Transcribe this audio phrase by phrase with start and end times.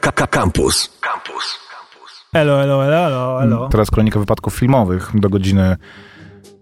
[0.00, 0.98] Campus.
[1.00, 1.58] Campus.
[2.32, 3.68] Elo, elo, elo, elo, elo.
[3.68, 5.76] Teraz kronika wypadków filmowych do godziny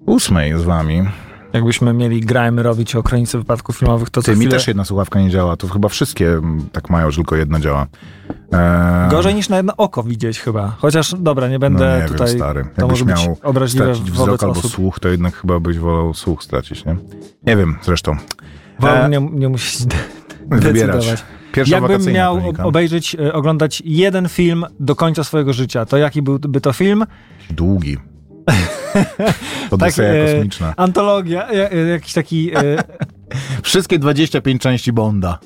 [0.06, 1.02] ósmej z wami.
[1.52, 4.50] Jakbyśmy mieli grajmy robić o kronice wypadków filmowych, to co Ty, mi chwilę...
[4.52, 5.56] też jedna słuchawka nie działa.
[5.56, 7.86] To chyba wszystkie mm, tak mają, że tylko jedna działa.
[8.52, 10.76] Eee, Gorzej niż na jedno oko widzieć chyba.
[10.78, 12.26] Chociaż, dobra, nie no będę nie tutaj...
[12.28, 12.64] wiem, stary.
[12.64, 14.72] To Jakbyś może być miał obraźliwe stracić wzrok albo osób.
[14.72, 16.96] słuch, to jednak chyba byś wolał słuch stracić, nie?
[17.46, 18.16] Nie wiem, zresztą.
[18.78, 19.76] Wolę E, nie, nie musisz
[20.50, 20.94] Wybierać.
[20.94, 21.24] decydować.
[21.52, 22.64] Pierwsza Jakbym miał kronika.
[22.64, 27.04] obejrzeć, e, oglądać jeden film do końca swojego życia, to jaki byłby to film?
[27.50, 27.96] Długi.
[29.70, 30.74] Odyseja e, kosmiczna.
[30.76, 32.50] Antologia, e, e, jakiś taki...
[32.56, 32.60] E,
[33.62, 35.38] Wszystkie 25 części Bonda.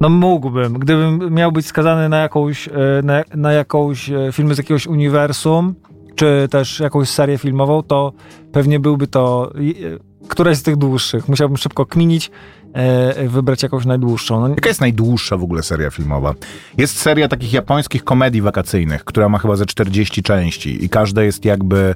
[0.00, 2.72] no mógłbym, gdybym miał być skazany na jakąś, e,
[3.04, 5.74] na, na jakąś e, filmy z jakiegoś uniwersum,
[6.14, 8.12] czy też jakąś serię filmową, to
[8.52, 11.28] pewnie byłby to e, któraś z tych dłuższych.
[11.28, 12.30] Musiałbym szybko kminić,
[12.72, 14.40] e, wybrać jakąś najdłuższą.
[14.40, 16.34] No, Jaka jest najdłuższa w ogóle seria filmowa?
[16.78, 21.44] Jest seria takich japońskich komedii wakacyjnych, która ma chyba ze 40 części i każda jest
[21.44, 21.94] jakby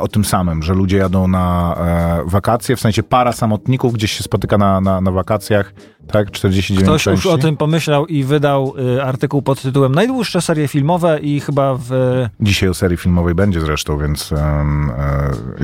[0.00, 4.22] o tym samym, że ludzie jadą na e, wakacje, w sensie para samotników gdzieś się
[4.22, 5.72] spotyka na, na, na wakacjach,
[6.12, 6.30] tak?
[6.30, 7.28] 49 Ktoś już części.
[7.28, 11.90] o tym pomyślał i wydał y, artykuł pod tytułem Najdłuższe serie filmowe i chyba w
[12.40, 14.64] Dzisiaj o serii filmowej będzie zresztą, więc e,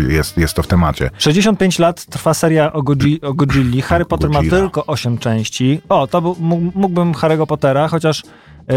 [0.09, 1.11] jest, jest to w temacie.
[1.19, 3.83] 65 lat trwa seria o, Godzi- o Godzilli.
[3.83, 4.57] Harry Potter ma Godzilla.
[4.59, 5.81] tylko 8 części.
[5.89, 8.23] O, to był, mógł- mógłbym Harry'ego Pottera, chociaż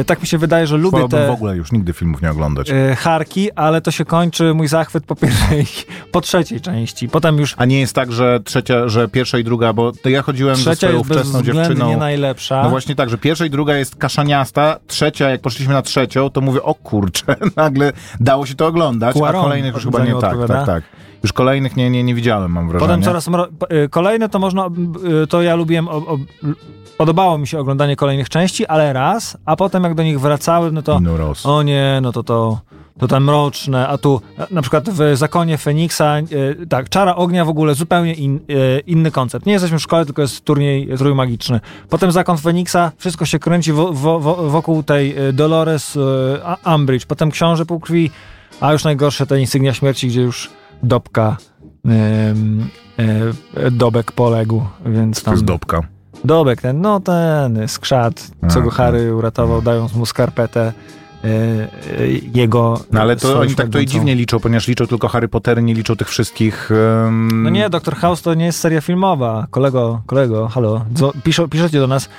[0.06, 2.70] tak mi się wydaje, że lubię Wolałbym te w ogóle już nigdy filmów nie oglądać.
[2.70, 5.66] y, Harki, ale to się kończy mój zachwyt po pierwszej,
[6.12, 7.10] po trzeciej części.
[7.10, 10.22] Potem już A nie jest tak, że trzecia, że pierwsza i druga, bo to ja
[10.22, 11.98] chodziłem ze trzecia swoją jest wczesną dziewczyną.
[11.98, 12.64] najlepsza.
[12.64, 16.42] No właśnie tak, że pierwsza i druga jest kaszaniasta, trzecia, jak poszliśmy na trzecią, to
[16.42, 20.38] mówię, o kurczę, nagle dało się to oglądać, Cuaron a kolejnych już chyba nie tak,
[20.48, 20.84] tak, tak.
[21.24, 22.88] Już kolejnych nie, nie, nie widziałem, mam wrażenie.
[22.88, 24.70] Potem coraz y, kolejne to można,
[25.24, 26.18] y, to ja lubiłem, o, o,
[26.98, 30.82] podobało mi się oglądanie kolejnych części, ale raz, a potem jak do nich wracałem, no
[30.82, 31.46] to Inu Ross.
[31.46, 32.60] o nie, no to to,
[33.00, 37.46] to tam mroczne, a tu e, na przykład w Zakonie Feniksa, y, tak, Czara Ognia
[37.46, 39.46] w ogóle zupełnie in, y, inny koncept.
[39.46, 41.60] Nie jesteśmy w szkole, tylko jest turniej trójmagiczny.
[41.90, 46.00] Potem Zakon Feniksa, wszystko się kręci wo, wo, wo, wokół tej Dolores y,
[46.46, 48.12] A- Umbridge, potem Książę Półkrwi,
[48.62, 50.50] a już najgorsze te Insygnia Śmierci, gdzie już
[50.84, 51.38] Dobka
[51.86, 55.34] y, Dobek poległ, więc To tam...
[55.34, 55.82] jest Dobka.
[56.26, 58.78] Dobek ten, no ten skrzat, co A, go tak.
[58.78, 60.74] Harry uratował, dając mu skarpetę
[61.24, 61.28] y,
[62.00, 62.80] y, jego...
[62.92, 65.74] No ale to oni tak to i dziwnie liczą, ponieważ liczą tylko Harry Pottery, nie
[65.74, 66.70] liczą tych wszystkich...
[67.08, 69.48] em, No nie, Doktor House to nie jest seria filmowa.
[69.52, 72.10] Kolego, kolego, halo, dzo- piszą, piszecie do nas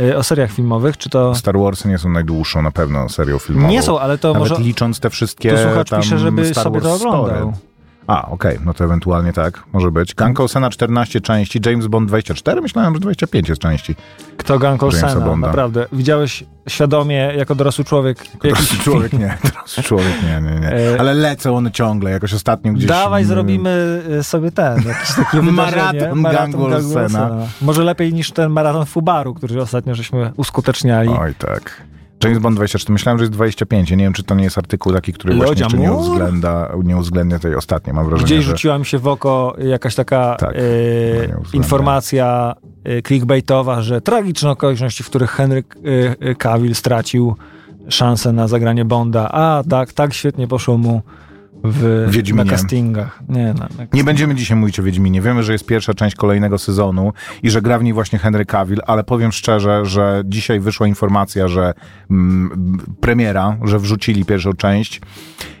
[0.00, 1.34] y, o seriach filmowych, czy to...
[1.34, 3.68] Star Warsy nie są najdłuższą na pewno serią filmową.
[3.68, 4.62] Nie są, ale to Nawet może...
[4.62, 7.26] licząc te wszystkie Tu słuchacz tam pisze, żeby Star sobie to Wars oglądał.
[7.52, 7.69] Story.
[8.10, 10.14] A, okej, no to ewentualnie tak, może być.
[10.14, 13.94] Gang Olsena 14 części, James Bond 24, myślałem, że 25 jest części.
[14.36, 15.46] Kto Jamesa Olsena, Bonda.
[15.46, 15.86] naprawdę.
[15.92, 20.72] Widziałeś świadomie, jako dorosły człowiek, jakiś Dorosły człowiek nie, dorosły człowiek nie, nie, nie.
[20.72, 22.86] E, Ale lecą one ciągle, jakoś ostatnio gdzieś...
[22.88, 26.14] Dawaj, zrobimy y, sobie ten, jakieś takie wydarzenie.
[26.14, 27.30] Maraton Gangu Olsena.
[27.62, 31.08] Może lepiej niż ten maraton Fubaru, który ostatnio żeśmy uskuteczniali.
[31.08, 31.82] Oj, tak.
[32.24, 33.90] James Bond 24, myślałem, że jest 25.
[33.90, 36.68] Ja nie wiem, czy to nie jest artykuł taki, który właśnie Lodzia jeszcze nie uwzględnia,
[36.84, 38.50] nie uwzględnia tej ostatniej, mam wrażenie, Gdzieś że...
[38.50, 40.60] rzuciła mi się w oko jakaś taka Tak, e,
[41.52, 42.54] informacja
[42.84, 45.64] e, clickbaitowa, że tragiczne okoliczności, w których Henry
[46.20, 47.36] e, e, Cavill stracił
[47.88, 49.28] szansę na zagranie Bonda.
[49.32, 51.02] A, tak, tak świetnie poszło mu
[51.64, 52.44] w, Wiedźminie.
[52.44, 53.22] na castingach.
[53.28, 55.20] Nie, na, na Nie będziemy dzisiaj mówić o Wiedźminie.
[55.20, 57.12] Wiemy, że jest pierwsza część kolejnego sezonu
[57.42, 61.48] i że gra w niej właśnie Henry Cavill, ale powiem szczerze, że dzisiaj wyszła informacja,
[61.48, 61.74] że
[62.10, 65.00] mm, premiera, że wrzucili pierwszą część.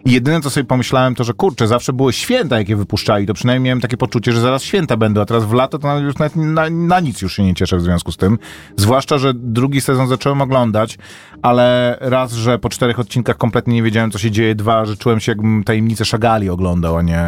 [0.04, 3.26] I jedyne, co sobie pomyślałem, to, że kurczę, zawsze były święta, jakie wypuszczali.
[3.26, 6.18] To przynajmniej miałem takie poczucie, że zaraz święta będą, a teraz w lato to już
[6.18, 8.38] nawet na, na nic już się nie cieszę w związku z tym.
[8.76, 10.98] Zwłaszcza, że drugi sezon zacząłem oglądać,
[11.42, 15.20] ale raz, że po czterech odcinkach kompletnie nie wiedziałem, co się dzieje, dwa, że czułem
[15.20, 17.20] się, jakbym tajemnicę Szagali oglądał, a nie,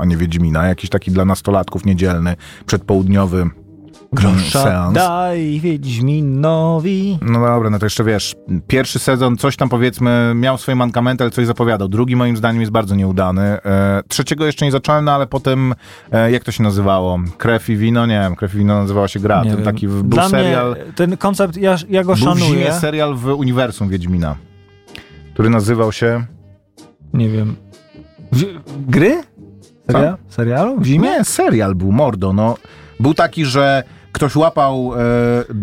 [0.00, 0.66] a nie Wiedźmina.
[0.66, 2.36] Jakiś taki dla nastolatków niedzielny,
[2.66, 3.50] przedpołudniowy
[4.12, 4.94] Grosza seans.
[4.94, 7.18] daj Wiedźminowi.
[7.22, 8.34] No dobra, no to jeszcze wiesz,
[8.68, 11.88] pierwszy sezon coś tam powiedzmy miał swoje mankamenty, ale coś zapowiadał.
[11.88, 13.42] Drugi moim zdaniem jest bardzo nieudany.
[13.42, 15.74] E, trzeciego jeszcze nie zacząłem, no ale potem,
[16.12, 17.18] e, jak to się nazywało?
[17.38, 18.06] Krew i wino?
[18.06, 19.38] Nie wiem, Krew i wino nazywała się gra.
[19.44, 19.64] Nie Ten wiem.
[19.64, 22.44] taki w- był Dla serial, ten koncept, ja, ja go był w szanuję.
[22.46, 24.36] zimie serial w uniwersum Wiedźmina,
[25.34, 26.24] który nazywał się...
[27.14, 27.56] Nie wiem.
[28.32, 28.44] W,
[28.86, 29.22] gry?
[29.90, 30.80] Seria, serialu?
[30.80, 31.08] W zimie?
[31.08, 32.56] Nie, serial był, mordo, no.
[33.00, 33.82] Był taki, że
[34.12, 34.98] ktoś łapał e,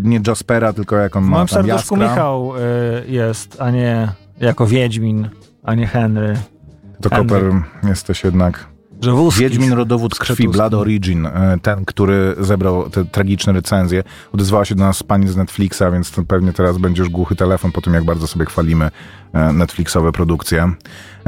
[0.02, 2.10] nie Jaspera, tylko jak on W ma tam serduszku jaskra.
[2.10, 2.60] Michał y,
[3.08, 4.08] jest, a nie
[4.40, 5.28] jako Wiedźmin,
[5.62, 6.36] a nie Henry.
[7.02, 7.10] To.
[7.10, 7.42] Koper
[7.82, 8.66] jesteś jednak
[9.00, 10.48] Że wózki Wiedźmin Rodowód Krwi.
[10.48, 14.02] Blood Origin, e, ten, który zebrał te tragiczne recenzje.
[14.32, 17.72] Odezwała się do nas pani z Netflixa, więc to pewnie teraz będzie już głuchy telefon
[17.72, 18.90] po tym, jak bardzo sobie chwalimy
[19.32, 20.72] e, Netflixowe produkcje.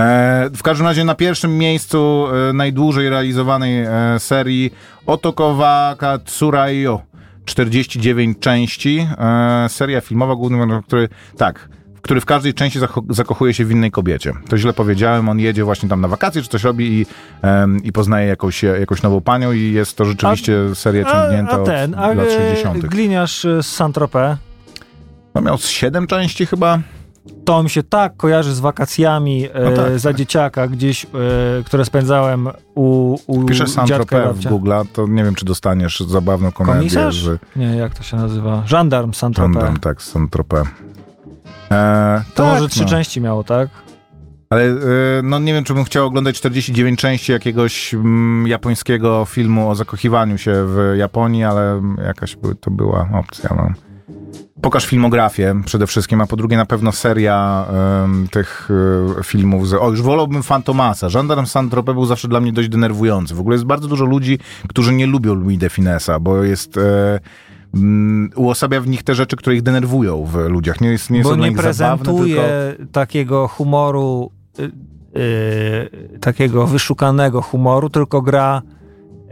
[0.00, 4.70] E, W każdym razie na pierwszym miejscu e, najdłużej realizowanej e, serii
[5.06, 7.00] Otokowaka Tsuraiyo.
[7.44, 9.08] 49 części.
[9.68, 11.68] Seria filmowa, główny który, tak,
[12.02, 12.78] który w każdej części
[13.10, 14.32] zakochuje się w innej kobiecie.
[14.48, 17.06] To źle powiedziałem, on jedzie właśnie tam na wakacje, czy coś robi i,
[17.42, 21.64] em, i poznaje jakąś, jakąś nową panią i jest to rzeczywiście seria A, ciągnięta a
[21.64, 22.86] ten, od a lat e, 60.
[22.86, 24.36] gliniarz z Saint-Tropez,
[25.34, 26.78] No miał z 7 części chyba.
[27.44, 30.16] To mi się tak kojarzy z wakacjami e, No tak, za tak.
[30.16, 31.08] dzieciaka gdzieś, e,
[31.64, 34.48] które spędzałem u, u Piszesz dziadka i Saint-Tropez w.
[34.48, 37.24] Google, to nie wiem, czy dostaniesz zabawną komedię Komisarz?
[37.24, 38.62] z Nie, jak to się nazywa?
[38.66, 39.54] Żandarm Saint-Tropez.
[39.62, 40.64] Random, tak, z Saint-Tropez.
[41.70, 42.88] E, To tak, może trzy no.
[42.88, 43.68] części miało, tak?
[44.50, 44.76] Ale y,
[45.22, 50.38] no nie wiem, czy bym chciał oglądać 49 części jakiegoś mm, japońskiego filmu o zakochiwaniu
[50.38, 53.50] się w Japonii, ale jakaś by, to była opcja.
[53.56, 53.89] No.
[54.62, 57.66] Pokaż filmografię przede wszystkim, a po drugie na pewno seria
[58.04, 58.68] em, tych
[59.20, 59.68] y, filmów.
[59.68, 61.08] Z, o, już wolałbym Fantomasa.
[61.08, 63.34] Żandarm Saint-Tropez był zawsze dla mnie dość denerwujący.
[63.34, 66.76] W ogóle jest bardzo dużo ludzi, którzy nie lubią Louis de Finessa, bo jest...
[66.76, 67.20] E,
[67.74, 70.80] mm, uosabia w nich te rzeczy, które ich denerwują w ludziach.
[70.80, 72.42] Nie jest, nie jest Bo nie nich zabawne, prezentuje
[72.76, 72.92] tylko...
[72.92, 74.72] takiego humoru, y,
[75.20, 78.62] y, takiego wyszukanego humoru, tylko gra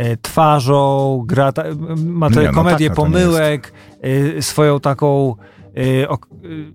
[0.01, 1.63] y, twarzą, gra ta,
[1.97, 3.73] ma tę Nie, no komedię tak, no pomyłek,
[4.05, 5.35] y, swoją taką...
[6.03, 6.73] Y, ok, y,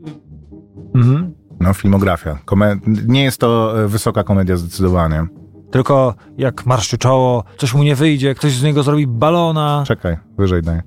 [0.95, 1.33] mhm.
[1.59, 2.37] No, filmografia.
[2.45, 5.25] Kome- nie jest to e, wysoka komedia zdecydowanie.
[5.71, 9.83] Tylko jak marszczy czoło, coś mu nie wyjdzie, ktoś z niego zrobi balona.
[9.87, 10.81] Czekaj, wyżej daj.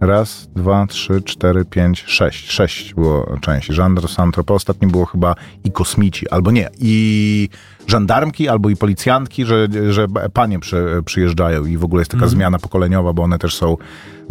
[0.00, 2.50] Raz, dwa, trzy, cztery, pięć, sześć.
[2.50, 3.72] Sześć było części.
[3.72, 4.54] Żandar, Santropo.
[4.54, 5.34] Ostatnio było chyba
[5.64, 6.68] i kosmici, albo nie.
[6.78, 7.48] I
[7.86, 12.30] żandarmki, albo i policjantki, że, że panie przy, przyjeżdżają i w ogóle jest taka Mhm.
[12.30, 13.76] zmiana pokoleniowa, bo one też są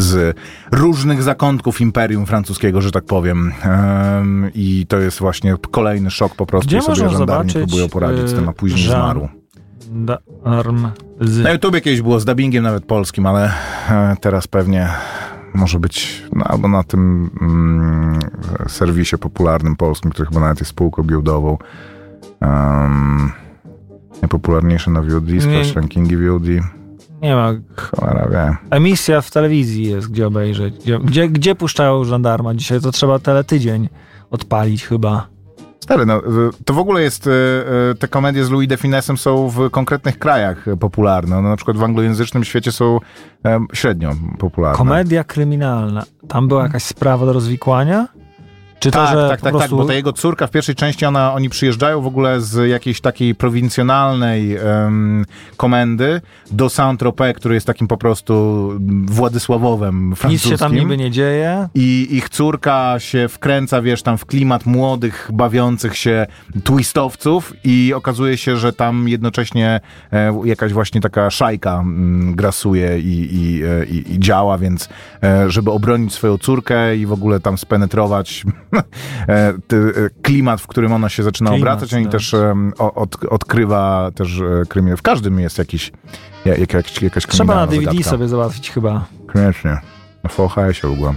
[0.02, 0.38] z
[0.72, 3.52] różnych zakątków Imperium Francuskiego, że tak powiem.
[3.64, 6.68] Em, I to jest właśnie kolejny szok po prostu.
[6.68, 9.28] Gdzie sobie można żandarmi próbują poradzić z tym, a później Jean- zmarł.
[10.44, 10.88] Arm
[11.22, 11.44] z...
[11.44, 13.52] Na YouTubie kiedyś było z dubbingiem nawet polskim, ale
[13.90, 14.90] e, teraz pewnie
[15.54, 18.20] może być no, albo na tym mm,
[18.68, 21.58] serwisie popularnym polskim, który chyba nawet jest spółką giełdową.
[22.42, 23.32] Um,
[24.22, 26.46] najpopularniejsze na VOD, sprawdź rankingi VOD.
[27.22, 27.54] Nie ma.
[27.76, 28.58] Cholera wie.
[28.70, 30.76] Emisja w telewizji jest, gdzie obejrzeć.
[30.76, 32.82] Gdzie, gdzie, gdzie puszczają żandarma dzisiaj?
[32.82, 33.90] To trzeba teletydzień
[34.32, 35.28] odpalić chyba.
[35.80, 36.22] Stary, no,
[36.66, 37.32] to w ogóle jest, y,
[37.92, 41.42] y, te komedie z Louis de Finessem są w konkretnych krajach popularne.
[41.42, 43.00] No, na przykład w anglojęzycznym świecie są
[43.74, 44.78] średnio popularne.
[44.78, 46.04] Komedia kryminalna.
[46.28, 48.08] Tam była jakaś sprawa do rozwikłania?
[48.80, 49.70] Czy to, tak, że tak, po tak, prostu...
[49.70, 53.02] tak, bo ta jego córka w pierwszej części, ona, oni przyjeżdżają w ogóle z jakiejś
[53.02, 55.26] takiej prowincjonalnej em,
[55.58, 56.22] komendy
[56.52, 58.74] do Saint-Tropez, który jest takim po prostu
[59.06, 60.52] Władysławowem Nic francuskim.
[60.52, 61.70] się tam niby nie dzieje.
[61.76, 66.28] I ich córka się wkręca, wiesz, tam w klimat młodych, bawiących się
[66.64, 69.80] twistowców i okazuje się, że tam jednocześnie
[70.14, 74.90] e, jakaś właśnie taka szajka mm, grasuje i, i, e, i, i działa, więc
[75.24, 78.46] e, żeby obronić swoją córkę i w ogóle tam spenetrować
[80.22, 82.12] klimat, w którym ona się zaczyna Klimat, obracać, oni tak.
[82.12, 84.98] też em, o- od, odkrywa też e, kryminał.
[84.98, 85.92] W każdym jest jakiś,
[86.46, 88.10] jak, jakaś, jakaś Trzeba na DVD zagadka.
[88.10, 89.06] sobie załatwić chyba.
[89.28, 89.78] Koniecznie.
[90.24, 91.16] Na VHS-ie ugłam.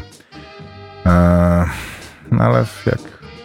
[1.07, 1.67] Eee,
[2.33, 2.99] no ale jak,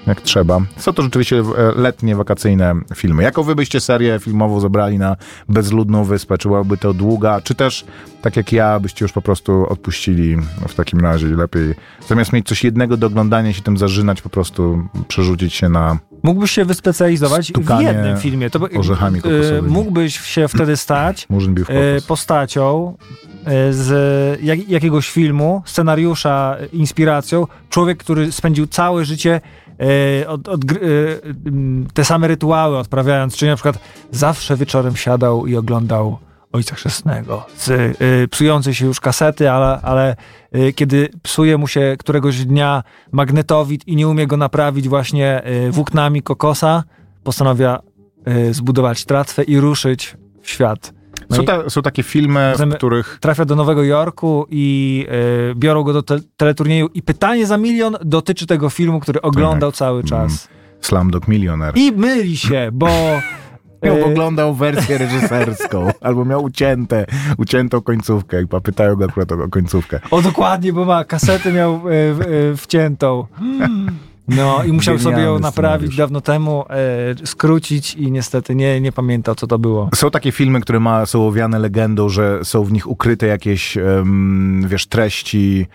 [0.07, 0.59] jak trzeba.
[0.77, 1.44] Są to rzeczywiście e,
[1.75, 3.24] letnie, wakacyjne filmy.
[3.24, 5.15] Jaką wy byście serię filmową zebrali na
[5.50, 6.38] bezludną wyspę?
[6.38, 7.41] Czy byłaby to długa?
[7.41, 7.86] Czy też,
[8.22, 11.75] tak jak ja, byście już po prostu odpuścili w takim razie lepiej?
[12.08, 16.00] Zamiast mieć coś jednego do oglądania się tym zażynać, po prostu przerzucić się na...
[16.24, 18.50] Mógłbyś się wyspecjalizować w jednym filmie.
[18.50, 19.74] To, orzechami kokosowymi.
[19.74, 22.05] mógłbyś się wtedy stać Focus.
[22.08, 22.98] postacią
[23.72, 27.48] z jak, jakiegoś filmu, scenariusza, inspiracją.
[27.70, 29.41] Człowiek, który spędził całe życie
[30.27, 33.79] od, od, gr- e, te same rytuały odprawiając, czyli na przykład
[34.12, 36.17] zawsze wieczorem siadał i oglądał
[36.51, 40.15] Ojca Chrzestnego z e, psującej się już kasety, ale, ale
[40.51, 45.72] e, kiedy psuje mu się któregoś dnia magnetowid i nie umie go naprawić właśnie e,
[45.72, 46.84] włóknami kokosa,
[47.24, 47.79] postanawia
[48.25, 50.97] e, zbudować tratwę i ruszyć w świat.
[51.29, 53.17] No Są, ta, są takie filmy, w których...
[53.22, 55.05] trafia do Nowego Jorku i
[55.51, 59.72] e, biorą go do te teleturnieju i pytanie za milion dotyczy tego filmu, który oglądał
[59.72, 60.48] cały czas.
[60.81, 61.77] Slumdog Millionaire.
[61.77, 62.88] I myli się, bo
[63.84, 67.05] Miał e, oglądał wersję reżyserską, albo miał ucięte,
[67.38, 70.00] uciętą końcówkę i pytają go akurat o, końcówkę.
[70.12, 71.88] o dokładnie, bo ma kasetę miał w-
[72.53, 73.25] e, wciętą.
[74.27, 75.98] No i musiał sobie ją naprawić scenariusz.
[75.98, 79.89] dawno temu, e, skrócić i niestety nie, nie pamiętał, co to było.
[79.96, 84.65] Są takie filmy, które ma, są owiane legendą, że są w nich ukryte jakieś, em,
[84.67, 85.67] wiesz, treści,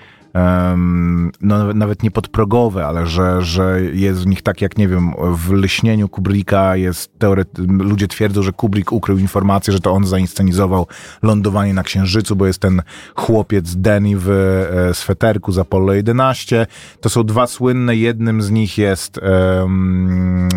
[1.41, 5.53] no, nawet nie podprogowe, ale że, że jest w nich tak jak, nie wiem, w
[5.53, 10.87] Lśnieniu Kubricka jest teoret- ludzie twierdzą, że Kubrick ukrył informację, że to on zainscenizował
[11.23, 12.83] lądowanie na Księżycu, bo jest ten
[13.15, 16.67] chłopiec Danny w e, sweterku z Apollo 11.
[17.01, 19.21] To są dwa słynne, jednym z nich jest...
[19.23, 20.49] em,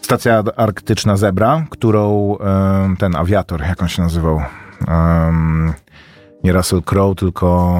[0.00, 4.40] Stacja arktyczna Zebra, którą em, ten awiator, jak on się nazywał?
[4.88, 5.72] Em,
[6.44, 7.78] nie Russell Crowe, tylko.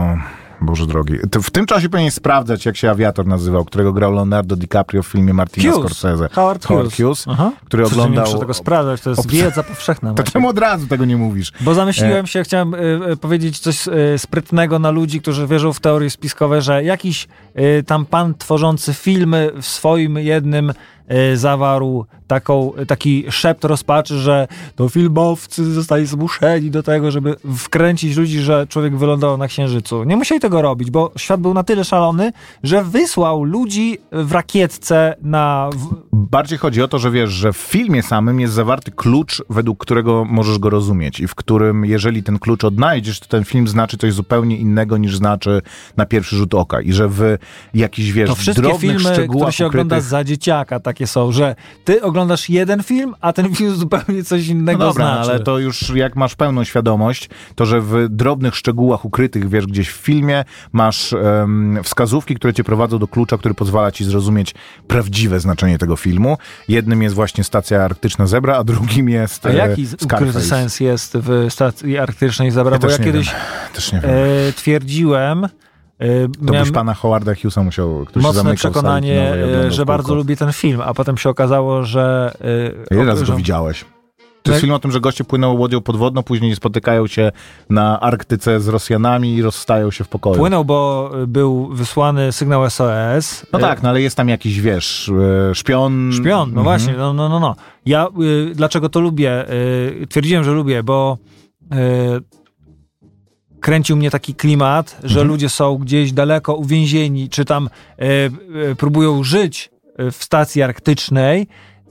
[0.60, 1.14] Boże drogi.
[1.30, 5.06] To w tym czasie powinien sprawdzać, jak się awiator nazywał, którego grał Leonardo DiCaprio w
[5.06, 5.86] filmie Martina Hughes.
[5.92, 6.28] Scorsese.
[6.32, 6.96] Howard Hughes.
[6.96, 7.52] Hughes, Aha.
[7.64, 8.26] który Przecież Nie oglądał.
[8.26, 10.14] muszę tego sprawdzać, to jest obs- wiedza powszechna.
[10.16, 11.52] To czemu od razu tego nie mówisz?
[11.60, 16.10] Bo zamyśliłem się, chciałem y, powiedzieć coś y, sprytnego na ludzi, którzy wierzą w teorie
[16.10, 20.72] spiskowe, że jakiś y, tam pan tworzący filmy w swoim jednym
[21.34, 28.40] zawarł taką, taki szept rozpaczy, że to filmowcy zostali zmuszeni do tego, żeby wkręcić ludzi,
[28.40, 30.04] że człowiek wylądował na Księżycu.
[30.04, 32.32] Nie musieli tego robić, bo świat był na tyle szalony,
[32.62, 35.70] że wysłał ludzi w rakietce na...
[36.30, 40.24] Bardziej chodzi o to, że wiesz, że w filmie samym jest zawarty klucz, według którego
[40.24, 44.12] możesz go rozumieć i w którym, jeżeli ten klucz odnajdziesz, to ten film znaczy coś
[44.12, 45.62] zupełnie innego niż znaczy
[45.96, 47.36] na pierwszy rzut oka i że w
[47.74, 50.10] jakichś, wiesz, To wszystkie drobnych filmy, szczegółach które się ogląda ukrytych...
[50.10, 51.54] za dzieciaka, takie są, że
[51.84, 55.30] ty oglądasz jeden film, a ten film zupełnie coś innego No dobra, znaczy.
[55.30, 59.88] ale to już jak masz pełną świadomość, to że w drobnych szczegółach ukrytych, wiesz, gdzieś
[59.88, 64.54] w filmie masz em, wskazówki, które cię prowadzą do klucza, który pozwala ci zrozumieć
[64.86, 66.15] prawdziwe znaczenie tego filmu.
[66.68, 71.16] Jednym jest właśnie stacja arktyczna Zebra, a drugim jest A e, jaki ukryty sens jest
[71.16, 72.72] w stacji arktycznej Zebra?
[72.72, 73.36] Ja Bo też ja nie kiedyś wiem.
[73.74, 74.10] Też nie wiem.
[74.10, 75.48] e, twierdziłem, e,
[76.46, 79.34] to byś pana Howarda Hughesa musiał, się mocne przekonanie,
[79.66, 82.34] e, że bardzo lubię ten film, a potem się okazało, że...
[82.90, 83.84] Ile razy że- go widziałeś?
[84.46, 84.60] To jest Tak.
[84.60, 87.32] film o tym, że goście płyną łodzią podwodną, później spotykają się
[87.70, 90.36] na Arktyce z Rosjanami i rozstają się w pokoju.
[90.36, 93.46] Płynął, bo był wysłany sygnał SOS.
[93.52, 95.12] No tak, no ale jest tam jakiś, wiesz,
[95.50, 96.10] e, szpion.
[96.12, 96.64] Szpion, no Mhm.
[96.64, 97.56] właśnie, no, no, no, no.
[97.86, 98.08] Ja
[98.50, 99.50] y, dlaczego to lubię?
[100.02, 101.18] Y, twierdziłem, że lubię, bo
[101.62, 105.28] y, kręcił mnie taki klimat, że Mhm.
[105.28, 108.04] ludzie są gdzieś daleko uwięzieni, czy tam y,
[108.70, 111.46] y, próbują żyć y, w stacji arktycznej,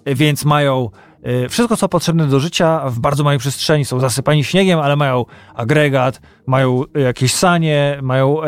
[0.10, 1.15] y, więc mają y,
[1.50, 3.86] wszystko, co potrzebne do życia w bardzo małej przestrzeni.
[3.86, 8.48] Są zasypani śniegiem, ale mają agregat, mają y, jakieś sanie, mają, y,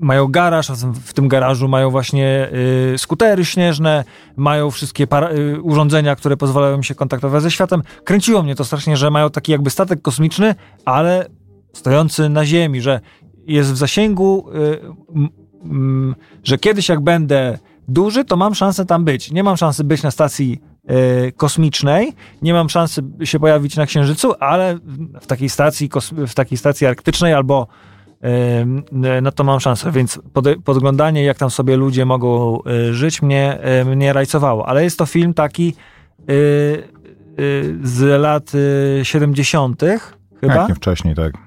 [0.00, 0.68] mają garaż,
[1.04, 2.48] w tym garażu mają właśnie
[2.94, 4.04] y, skutery śnieżne,
[4.36, 7.82] mają wszystkie y, urządzenia, które pozwalają im się kontaktować ze światem.
[8.04, 10.54] Kręciło mnie to strasznie, że mają taki jakby statek kosmiczny,
[10.84, 11.26] ale
[11.72, 13.00] stojący na ziemi, że
[13.46, 14.96] jest w zasięgu, y,
[16.44, 19.32] że kiedyś jak będę duży, to mam szansę tam być.
[19.32, 20.75] Nie mam szansy być na stacji y,
[21.36, 22.12] kosmicznej,
[22.42, 24.78] nie mam szansy się pojawić na Księżycu, ale
[25.20, 27.66] w takiej stacji, w takiej stacji arktycznej albo
[28.24, 32.58] y, no to mam szansę, więc pod, podglądanie, jak tam sobie ludzie mogą
[32.90, 34.68] y, żyć, mnie, mnie rajcowało.
[34.68, 35.74] Ale jest to film taki
[37.82, 39.82] z lat y, 70.
[40.40, 40.54] chyba.
[40.54, 41.45] Jak nie wcześniej, tak.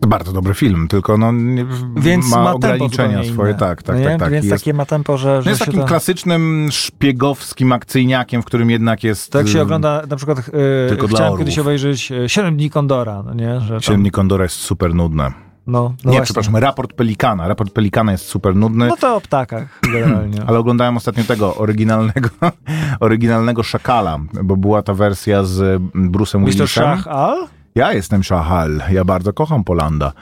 [0.00, 3.54] To bardzo dobry film, tylko no, nie, Więc ma, ma, ograniczenia swoje.
[3.54, 4.08] Tak, tak, No nie?
[4.08, 4.30] tak, tak.
[4.32, 5.86] Więc jest, takie ma tempo, że, no że jest takim to...
[5.86, 9.32] klasycznym szpiegowskim akcyjniakiem, w którym jednak jest...
[9.32, 10.42] Tak się y, ogląda, na przykład e,
[10.88, 11.38] Tylko dla chciałem orłów.
[11.38, 13.60] kiedyś obejrzeć e, 7 dni Kondora, no nie?
[13.60, 15.32] Że tam, Siedemnik Kondora jest super nudne.
[15.66, 17.48] no, no nie, przepraszam, raport Pelikana.
[17.48, 18.86] Raport Pelikana jest super nudny.
[18.86, 20.42] No to o ptakach generalnie.
[20.46, 22.28] Ale oglądałem ostatnio tego oryginalnego,
[23.00, 26.46] oryginalnego Szakala, bo była ta wersja z Bruce'em Mr.
[26.50, 26.66] Willisem.
[26.66, 27.46] Shah Al?
[27.74, 30.12] Ja jestem Shahal, ja bardzo kocham Polanda.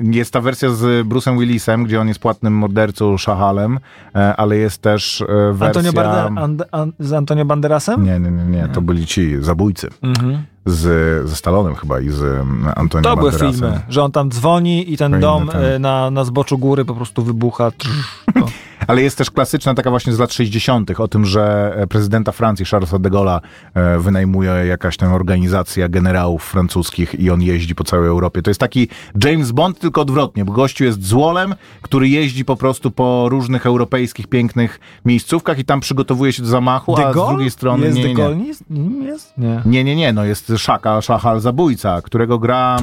[0.00, 3.78] Jest ta wersja z Bruce'em Willisem, gdzie on jest płatnym mordercą Shahalem,
[4.14, 5.80] e, ale jest też e, wersja...
[5.80, 8.04] Antonio and, an, z Antonio Banderasem?
[8.04, 9.88] Nie, nie, nie, nie, to byli ci zabójcy.
[10.02, 10.42] Mhm.
[10.66, 14.92] Z, ze Stalonem chyba i z em, Antonio To były filmy, że on tam dzwoni
[14.92, 15.56] i ten dom tak.
[15.62, 17.70] e, na, na zboczu góry po prostu wybucha.
[17.70, 17.90] Trz.
[18.86, 21.00] Ale jest też klasyczna taka właśnie z lat 60.
[21.00, 23.40] o tym, że e, prezydenta Francji, Charlesa de Gaulle'a,
[23.74, 28.42] e, wynajmuje jakaś tam organizacja generałów francuskich i on jeździ po całej Europie.
[28.42, 28.88] To jest taki
[29.24, 34.26] James Bond, tylko odwrotnie, bo gościu jest złolem, który jeździ po prostu po różnych europejskich,
[34.26, 37.86] pięknych miejscówkach i tam przygotowuje się do zamachu, De a z drugiej strony...
[37.86, 39.06] Jest nie, nie, nie.
[39.06, 39.38] jest?
[39.38, 39.62] Nie.
[39.66, 42.76] Nie, nie, nie, no jest Szaka, Szachal zabójca, którego gra...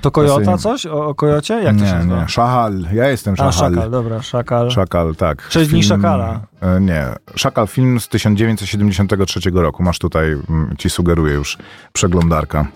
[0.00, 0.86] To Kojota coś?
[0.86, 1.54] O, o Kojocie?
[1.62, 2.22] Jak to się Nie, nazywa?
[2.22, 3.72] nie, Szachal, ja jestem A, Szachal.
[3.74, 4.70] Szakal, dobra, Szakal.
[4.70, 5.46] Szakal, tak.
[5.50, 6.40] Sześć dni Szakala.
[6.60, 7.06] e, Nie.
[7.36, 9.82] Szakal, film z 1973 roku.
[9.82, 11.58] Masz tutaj, mm, ci sugeruję już,
[11.92, 12.66] przeglądarka.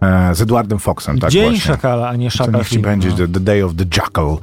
[0.00, 1.60] E, Z Edwardem Foxem, tak Dzień właśnie.
[1.60, 3.16] Szakala, a nie To Szakal niech ci będzie no.
[3.16, 4.36] the, the Day of the Jackal.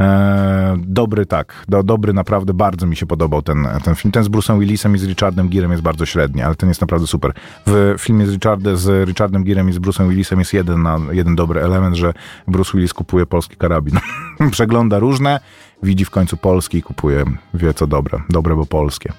[0.00, 1.64] E, dobry, tak.
[1.68, 4.12] Do, dobry, naprawdę bardzo mi się podobał ten, ten film.
[4.12, 7.06] Ten z Bruce'em Willisem i z Richardem Girem jest bardzo średni, ale ten jest naprawdę
[7.06, 7.32] super.
[7.66, 11.60] W filmie z, Richardem, z Richardem Girem i z Bruce'em Willisem jest jeden, jeden dobry
[11.60, 12.14] element, że
[12.48, 13.98] Bruce Willis kupuje polski karabin.
[14.50, 15.40] Przegląda różne,
[15.82, 17.24] widzi w końcu polski i kupuje,
[17.54, 18.18] wie co dobre.
[18.30, 19.12] Dobre, bo polskie.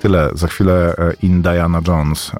[0.00, 0.30] Tyle.
[0.34, 2.32] Za chwilę e, in Diana Jones.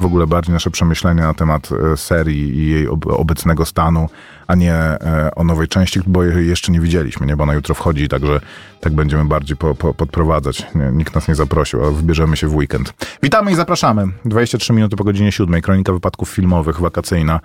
[0.00, 4.08] w ogóle bardziej nasze przemyślenia na temat e, serii i jej obecnego stanu,
[4.46, 7.36] a nie e, o nowej części, bo jej jeszcze nie widzieliśmy, nie?
[7.36, 8.40] bo ona jutro wchodzi, także
[8.80, 10.66] tak będziemy bardziej po, po, podprowadzać.
[10.92, 12.94] Nikt nas nie zaprosił, a wybierzemy się w weekend.
[13.22, 14.06] Witamy i zapraszamy.
[14.24, 15.60] 23 minuty po godzinie 7.
[15.60, 17.40] Kronika wypadków filmowych, wakacyjna.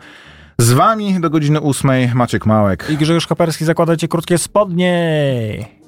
[0.57, 2.87] Z wami do godziny 8 Maciek Małek.
[2.89, 5.84] I Grzegorz Kaperski zakładacie krótkie spodnie.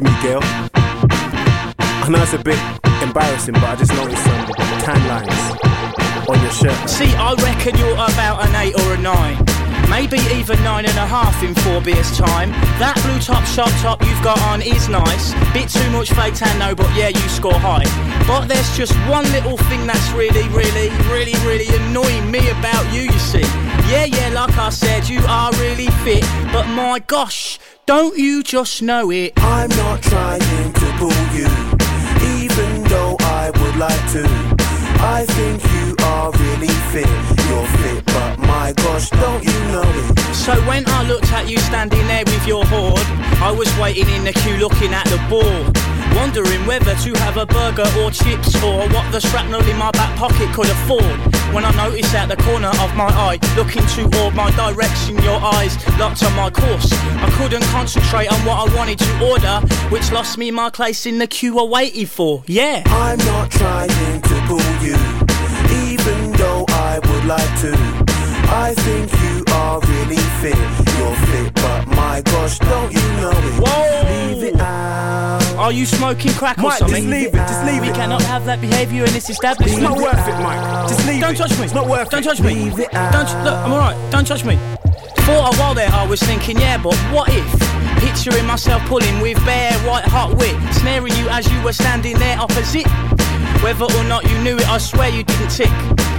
[0.00, 0.40] Excuse me, girl.
[0.42, 2.58] I know it's a bit
[3.02, 4.46] embarrassing, but I just noticed some
[4.80, 6.88] tan lines on your shirt.
[6.88, 9.59] See, I reckon you're about an eight or a nine.
[9.90, 12.50] Maybe even nine and a half in four beers time.
[12.78, 15.34] That blue top shop top you've got on is nice.
[15.52, 17.84] Bit too much fake tan though, but yeah, you score high.
[18.26, 23.02] But there's just one little thing that's really, really, really, really annoying me about you,
[23.02, 23.44] you see.
[23.90, 28.82] Yeah, yeah, like I said, you are really fit, but my gosh, don't you just
[28.82, 29.32] know it?
[29.38, 31.50] I'm not trying to pull you,
[32.38, 34.24] even though I would like to.
[35.02, 37.10] I think you are really fit,
[37.48, 40.18] you're fit, but my gosh, don't you know it?
[40.34, 43.06] So when I looked at you standing there with your hoard,
[43.40, 45.76] I was waiting in the queue looking at the board.
[46.16, 50.16] Wondering whether to have a burger or chips or what the shrapnel in my back
[50.18, 51.18] pocket could afford.
[51.54, 55.74] When I noticed out the corner of my eye, looking toward my direction, your eyes
[55.98, 56.92] locked on my course.
[56.92, 59.56] I couldn't concentrate on what I wanted to order,
[59.90, 62.42] which lost me my place in the queue I waited for.
[62.46, 62.82] Yeah.
[62.86, 64.98] I'm not trying to pull you,
[65.86, 68.19] even though I would like to.
[68.52, 70.56] I think you are really fit.
[70.98, 73.62] You're fit, but my gosh, don't you know it?
[73.62, 74.34] Whoa!
[74.34, 75.40] Leave it out.
[75.56, 76.96] Are you smoking crack or Mike, something?
[76.96, 77.66] just leave it, just ah.
[77.66, 77.92] leave we it.
[77.92, 79.82] We cannot have that behaviour in this establishment.
[79.82, 80.88] It's not worth it, Mike.
[80.88, 81.20] Just leave it.
[81.20, 81.38] Don't it.
[81.38, 81.64] touch me.
[81.64, 82.10] It's not worth it.
[82.10, 82.24] Don't it.
[82.24, 82.54] touch me.
[82.54, 83.30] Leave it Don't.
[83.44, 84.10] Look, I'm alright.
[84.10, 84.56] Don't touch me.
[85.24, 87.46] For a while there, I was thinking, yeah, but what if?
[88.00, 92.40] Picturing myself pulling with bare white hot wit, snaring you as you were standing there
[92.40, 92.86] opposite.
[93.62, 95.70] Whether or not you knew it, I swear you didn't tick.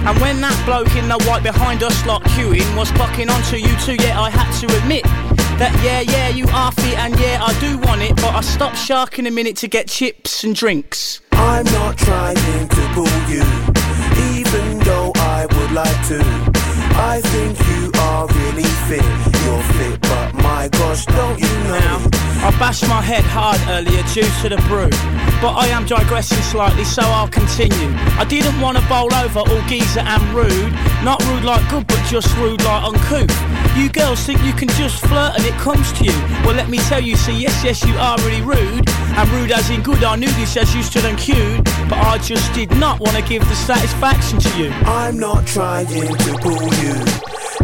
[0.06, 3.74] And when that bloke in the white behind us, like queuing, was clocking onto you
[3.84, 5.04] too, yeah, I had to admit
[5.58, 8.78] that yeah, yeah, you are fit, and yeah, I do want it, but I stopped
[8.78, 11.20] sharking a minute to get chips and drinks.
[11.32, 13.44] I'm not trying to pull you,
[14.38, 16.18] even though I would like to.
[16.94, 19.04] I think you are really fit,
[19.44, 21.78] you're fit, but my gosh, don't you know?
[21.78, 24.90] Now, I bashed my head hard earlier due to the brew,
[25.40, 27.94] but I am digressing slightly, so I'll continue.
[28.18, 30.72] I didn't want to bowl over all geezer and rude,
[31.04, 33.30] not rude like good, but just rude like uncouth.
[33.78, 36.12] You girls think you can just flirt and it comes to you.
[36.42, 39.70] Well, let me tell you, see, yes, yes, you are really rude, and rude as
[39.70, 40.02] in good.
[40.02, 43.22] I knew this as you stood and queued, but I just did not want to
[43.22, 44.70] give the satisfaction to you.
[44.84, 46.98] I'm not trying to pull you,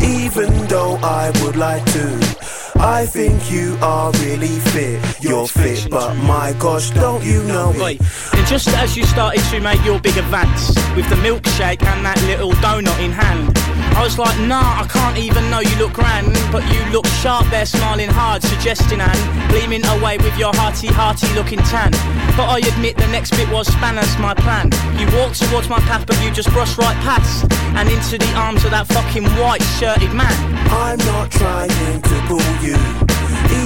[0.07, 2.58] even though I would like to.
[2.81, 5.03] I think you are really fit.
[5.21, 8.01] You're fit, but my gosh, don't you know it?
[8.33, 12.23] And just as you started to make your big advance with the milkshake and that
[12.23, 13.53] little donut in hand,
[13.99, 17.51] I was like, nah, I can't even know you look grand, but you look sharp
[17.51, 21.91] there, smiling hard, suggesting and gleaming away with your hearty, hearty looking tan.
[22.39, 24.71] But I admit the next bit was spanners my plan.
[25.03, 28.65] You walked towards my path, but you just brushed right past and into the arms
[28.65, 30.37] of that fucking white shirted man.
[30.71, 32.79] I'm not trying to pull you,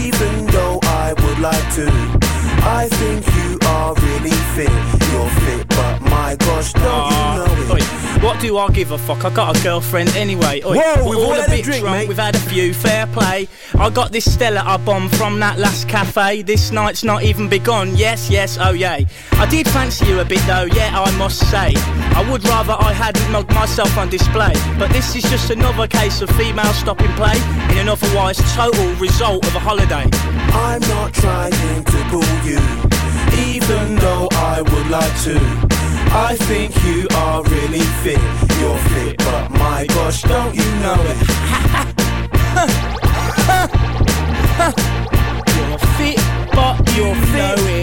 [0.01, 1.93] even though I would like to.
[2.65, 4.73] I think you are really fit.
[5.13, 8.02] You're fit, but my gosh, don't you ah, know it?
[8.23, 9.25] What do I give a fuck?
[9.25, 10.63] I got a girlfriend anyway.
[10.65, 11.97] Oi, Whoa, we're we've all all a had a bit drink, drunk.
[11.97, 12.09] mate.
[12.09, 12.73] We've had a few.
[12.73, 13.49] Fair play.
[13.75, 16.43] I got this Stella I bombed from that last cafe.
[16.43, 17.97] This night's not even begun.
[17.97, 19.07] Yes, yes, oh yay.
[19.33, 20.67] I did fancy you a bit though.
[20.73, 21.73] Yeah, I must say.
[21.75, 24.53] I would rather I hadn't mugged myself on display.
[24.79, 27.37] But this is just another case of female stopping play
[27.73, 30.07] in an otherwise total result of a holiday.
[30.55, 31.51] I'm not trying
[31.85, 32.61] to pull you,
[33.51, 35.82] even though I would like to.
[36.15, 38.19] I think you are really fit.
[38.61, 41.17] You're fit, but my gosh, don't you know it?
[45.57, 46.21] you're fit,
[46.53, 47.82] but you're fit, know it.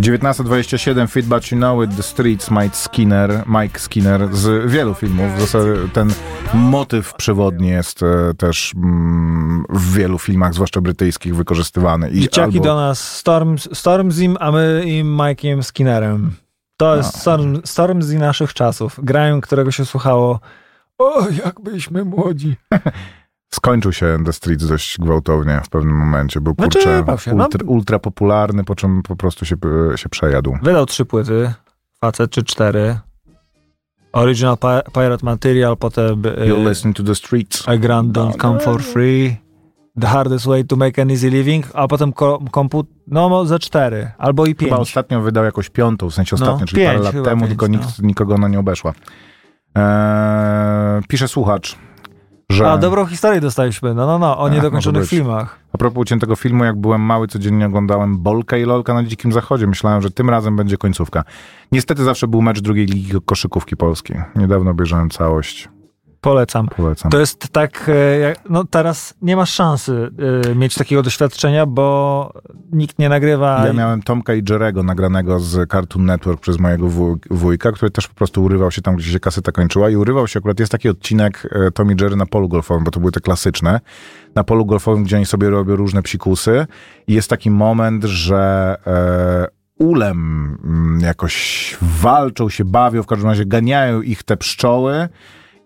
[0.00, 5.34] 19.27 Fit But You Know It, The Streets, Mike Skinner, Mike Skinner z wielu filmów.
[5.36, 6.12] W zasadzie ten
[6.54, 12.10] motyw przewodni jest e, też mm, w wielu filmach, zwłaszcza brytyjskich, wykorzystywany.
[12.10, 16.32] I Dzieciaki albo- do nas Storm, Stormzim, a my im Mike'iem Skinnerem.
[16.76, 17.20] To jest No.
[17.20, 19.00] Storm, Stormzy naszych czasów.
[19.02, 20.40] Grają, którego się słuchało
[20.98, 22.56] o, jak byliśmy młodzi.
[23.54, 26.40] Skończył się The Streets dość gwałtownie w pewnym momencie.
[26.40, 27.44] Był Znaczy, kurczę się, no.
[27.44, 29.56] ultra, ultra popularny, po czym po prostu się,
[29.96, 30.56] się przejadł.
[30.62, 31.52] Wydał trzy płyty,
[32.00, 32.98] facet czy cztery.
[34.12, 37.68] Original Pi- Pirate Material, potem You're y, listening to The Streets.
[37.68, 39.36] A Grand Don't Come For Free,
[40.00, 42.86] The Hardest Way to Make an Easy Living, a potem ko- komput...
[43.06, 44.80] No, ze cztery, albo i Chyba pięć.
[44.80, 47.48] ostatnio wydał jakąś piątą, w sensie No, ostatnio, czyli pięć, parę lat chyba temu, pięć,
[47.50, 47.78] tylko no.
[47.78, 48.92] nikt, nikogo ona nie obeszła.
[49.74, 51.76] Eee, pisze słuchacz,
[52.50, 55.10] że A, dobrą historię dostaliśmy, no, no, no, o Ach, niedokończonych być.
[55.10, 55.58] filmach.
[55.72, 59.66] a propos uciętego filmu, jak byłem mały, codziennie oglądałem Bolkę i Lolka na Dzikim Zachodzie.
[59.66, 61.24] Myślałem, że tym razem będzie końcówka.
[61.72, 64.22] Niestety zawsze był mecz drugiej ligi koszykówki polskiej.
[64.36, 65.68] Niedawno obejrzałem całość.
[66.20, 66.68] Polecam.
[66.68, 67.10] Polecam.
[67.10, 70.10] To jest tak, e, no teraz nie masz szansy
[70.50, 72.32] e, mieć takiego doświadczenia, bo
[72.72, 73.66] nikt nie nagrywa.
[73.66, 78.08] Ja miałem Tomka i Jerego nagranego z Cartoon Network przez mojego wuj- wujka, który też
[78.08, 80.88] po prostu urywał się tam, gdzie się kaseta kończyła i urywał się akurat, jest taki
[80.88, 83.80] odcinek e, Tom i Jerry na polu golfowym, bo to były te klasyczne,
[84.34, 86.66] na polu golfowym, gdzie oni sobie robią różne psikusy
[87.06, 89.46] i jest taki moment, że e,
[89.78, 95.08] ulem mm, jakoś walczą, się bawią, w każdym razie ganiają ich te pszczoły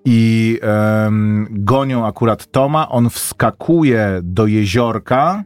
[0.04, 5.44] i em, gonią akurat Toma, on wskakuje do jeziorka,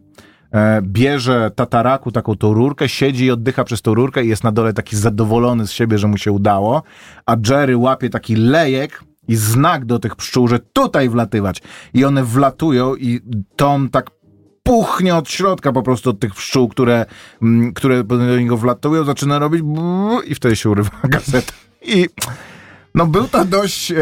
[0.52, 4.52] e, bierze tataraku, taką tą rurkę, siedzi i oddycha przez tą rurkę i jest na
[4.52, 6.82] dole taki zadowolony z siebie, że mu się udało,
[7.26, 11.62] a Jerry łapie taki lejek i znak do tych pszczół, że tutaj wlatywać.
[11.94, 13.20] I one wlatują i
[13.56, 14.10] Tom tak
[14.62, 17.06] puchnie od środka po prostu od tych pszczół, które,
[17.42, 19.62] mm, które do niego wlatują, zaczyna robić
[20.26, 21.52] i wtedy się urywa gazeta.
[21.82, 22.08] I
[22.94, 23.96] no był to dość, e,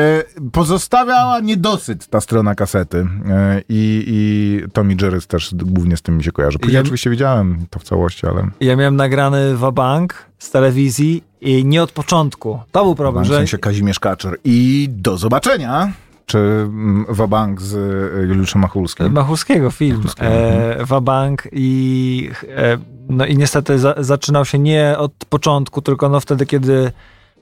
[0.53, 6.25] pozostawiała niedosyt ta strona kasety e, i, i Tommy Jerry też głównie z tym mi
[6.25, 6.59] się kojarzy.
[6.59, 11.65] Później Ja- oczywiście widziałem to w całości, ale Ja miałem nagrany wabank z telewizji i
[11.65, 12.61] nie od początku.
[12.73, 14.39] To był problem, w że sensie Kazimierz Kaczor.
[14.45, 15.93] I do zobaczenia!
[16.27, 19.13] Czy mm, Wabank z e, Juliuszem Machulskim?
[19.13, 19.97] Machulskiego film.
[19.97, 26.09] Machulskiego, E, wabank i e, no i niestety za, zaczynał się nie od początku, tylko
[26.09, 26.93] no wtedy, kiedy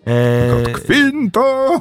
[0.07, 1.71] e, Kot Kwinto!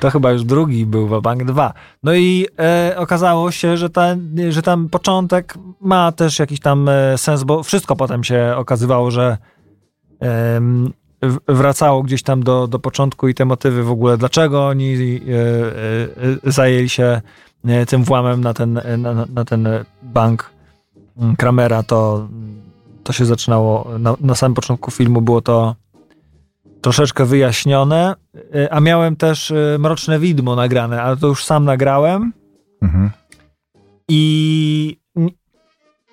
[0.00, 1.72] To chyba już drugi był Wabank 2.
[2.02, 4.16] No i e, okazało się, że, ta,
[4.48, 9.36] że tam początek ma też jakiś tam e, sens, bo wszystko potem się okazywało, że
[11.22, 14.96] w- wracało gdzieś tam do, do początku i te motywy w ogóle, dlaczego oni e,
[14.96, 17.20] e, e, zajęli się
[17.64, 20.50] e, tym włamem na ten, e, na, na- ten e, bank
[21.38, 22.28] Kramera, to,
[23.04, 25.76] to się zaczynało, na, na samym początku filmu było to
[26.80, 28.14] troszeczkę wyjaśnione,
[28.54, 32.32] y, a miałem też y, Mroczne Widmo nagrane, ale to już sam nagrałem
[32.82, 33.10] Mhm.
[34.08, 34.96] i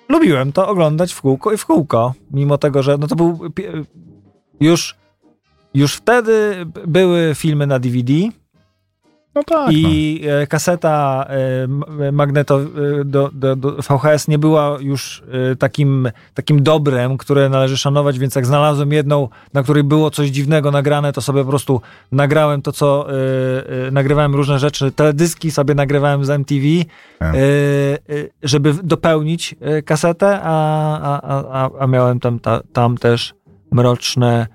[0.08, 3.38] lubiłem to oglądać w kółko i w kółko, mimo tego, że no to był
[4.60, 4.96] już
[5.74, 8.12] już wtedy były filmy na DVD
[9.40, 9.66] No tak.
[9.66, 9.72] no.
[9.72, 11.26] i e, kaseta
[12.08, 15.22] e, magneto e, do, do, do VHS nie była już
[15.58, 20.70] takim, takim dobrem, które należy szanować, więc jak znalazłem jedną, na której było coś dziwnego
[20.70, 21.80] nagrane, to sobie po prostu
[22.12, 23.06] nagrałem to, co
[23.92, 26.60] nagrywałem różne rzeczy, teledyski sobie nagrywałem z MTV,
[27.18, 27.34] Tak.
[27.34, 27.98] e, e,
[28.42, 33.34] żeby dopełnić kasetę, a, a, a, a- a miałem tam, ta, tam też
[33.72, 34.46] mroczne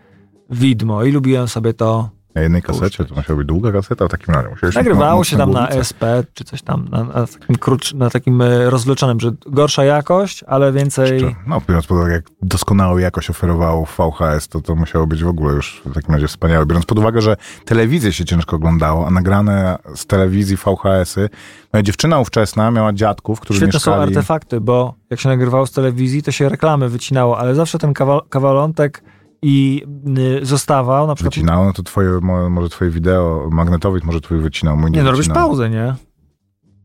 [0.50, 4.34] widmo i lubiłem sobie to Na jednej kasecie, to musiała być długa kaseta w takim
[4.36, 4.50] razie.
[4.50, 5.80] Musiałeś Nagrywało się tam na głowicę.
[5.90, 10.44] SP, czy coś tam, na, na takim, krótsz, na takim e, rozwleczonym, że gorsza jakość,
[10.48, 11.20] ale więcej...
[11.20, 15.28] Czy- No, biorąc pod uwagę, jak doskonałą jakość oferowało VHS, to to musiało być w
[15.28, 16.66] ogóle już w takim razie wspaniałe.
[16.66, 21.30] Biorąc pod uwagę, że telewizję się ciężko oglądało, a nagrane z telewizji VHS-y,
[21.74, 24.16] moja dziewczyna ówczesna miała dziadków, którzy Świetne są mieszkali...
[24.16, 28.22] artefakty, bo jak się nagrywało z telewizji, to się reklamy wycinało, ale zawsze ten kawa
[28.30, 29.04] kawalątek
[29.42, 29.84] i
[30.42, 31.34] y, zostawał, na przykład...
[31.34, 35.04] Wycinało, no to twoje, mo- może twoje wideo, magnetowid może twój wycinał, mój nie Nie,
[35.04, 35.96] no robisz pauzę, nie?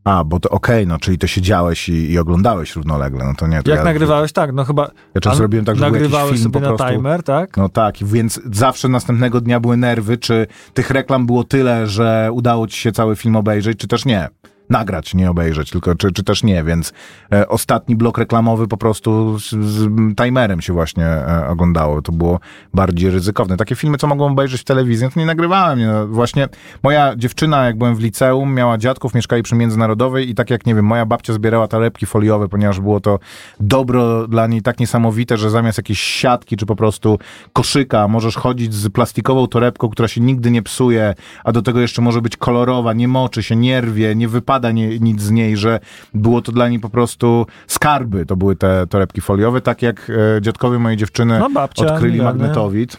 [0.03, 3.63] A, bo to okej, no, czyli to siedziałeś i, i oglądałeś równolegle, no to nie.
[3.63, 4.91] To Jak ja, nagrywałeś, tak, no chyba...
[5.25, 7.57] Ja a robiłem tak, że Nagrywałeś film sobie po na timer, tak?
[7.57, 12.67] No tak, więc zawsze następnego dnia były nerwy, czy tych reklam było tyle, że udało
[12.67, 14.29] ci się cały film obejrzeć, czy też nie.
[14.71, 16.93] Nagrać, nie obejrzeć, tylko czy, czy też nie, więc
[17.33, 22.01] e, ostatni blok reklamowy po prostu z, z timerem się właśnie e, oglądało.
[22.01, 22.39] To było
[22.73, 23.57] bardziej ryzykowne.
[23.57, 25.79] Takie filmy, co mogłem obejrzeć w telewizji, to nie nagrywałem.
[25.79, 26.47] Nie, no, właśnie
[26.83, 30.75] moja dziewczyna, jak byłem w liceum, miała dziadków, mieszkali przy Międzynarodowej i tak jak, nie
[30.75, 33.19] wiem, moja babcia zbierała torebki foliowe, ponieważ było to
[33.59, 37.19] dobro dla niej tak niesamowite, że zamiast jakiejś siatki, czy po prostu
[37.53, 42.01] koszyka, możesz chodzić z plastikową torebką, która się nigdy nie psuje, a do tego jeszcze
[42.01, 45.79] może być kolorowa, nie moczy się, nie rwie, nie wypada nie, nic z niej, że
[46.13, 48.25] było to dla niej po prostu skarby.
[48.25, 52.97] To były te torebki foliowe, tak jak e, dziadkowie mojej dziewczyny No, babcia, odkryli magnetowid.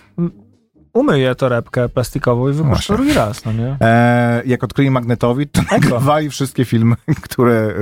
[0.95, 3.77] Umyję torebkę plastikową i wypuszczę drugi raz, no nie?
[3.81, 7.73] E, jak odkryli magnetowid, to nagrywali wszystkie filmy, które e,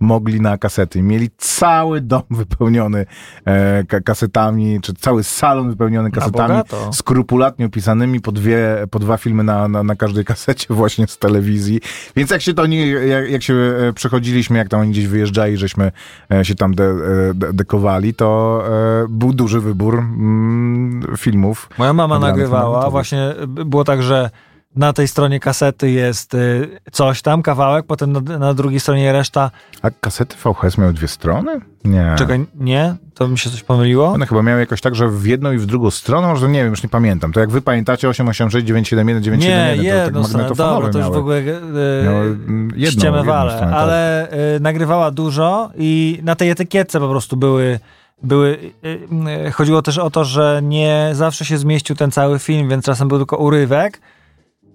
[0.00, 1.02] mogli na kasety.
[1.02, 3.06] Mieli cały dom wypełniony
[3.44, 6.60] e, ka- kasetami, czy cały salon wypełniony kasetami,
[6.92, 11.80] skrupulatnie opisanymi, po, dwie, po dwa filmy na, na, na każdej kasecie właśnie z telewizji.
[12.16, 15.56] Więc jak się to nie, jak, jak się e, przechodziliśmy, jak tam oni gdzieś wyjeżdżali,
[15.56, 15.92] żeśmy
[16.32, 18.62] e, się tam de, e, de, dekowali, to
[19.08, 21.68] był duży wybór mm, filmów.
[21.78, 22.92] Moja mama Nagrane nagrywała, magnetowi.
[22.92, 24.30] właśnie y, było tak, że
[24.76, 29.50] na tej stronie kasety jest y, coś tam, kawałek, potem na, na drugiej stronie reszta.
[29.82, 31.60] A kasety VHS miały dwie strony?
[31.84, 32.14] Nie.
[32.18, 32.94] Czekaj, nie?
[33.14, 34.06] To mi się coś pomyliło?
[34.12, 36.70] One chyba miały jakoś tak, że w jedną i w drugą stronę, może nie wiem,
[36.70, 37.32] już nie pamiętam.
[37.32, 40.42] To jak wy pamiętacie 886, 971, Nie, 971, to jedną tak stronę.
[40.44, 43.72] magnetofonowe Dobra, to w ogóle y, Miały, mm, ściemę wale, tak.
[43.72, 47.80] ale y, nagrywała dużo i na tej etykietce po prostu były
[48.22, 49.08] były, y,
[49.48, 53.08] y, chodziło też o to, że nie zawsze się zmieścił ten cały film, więc czasem
[53.08, 54.00] był tylko urywek,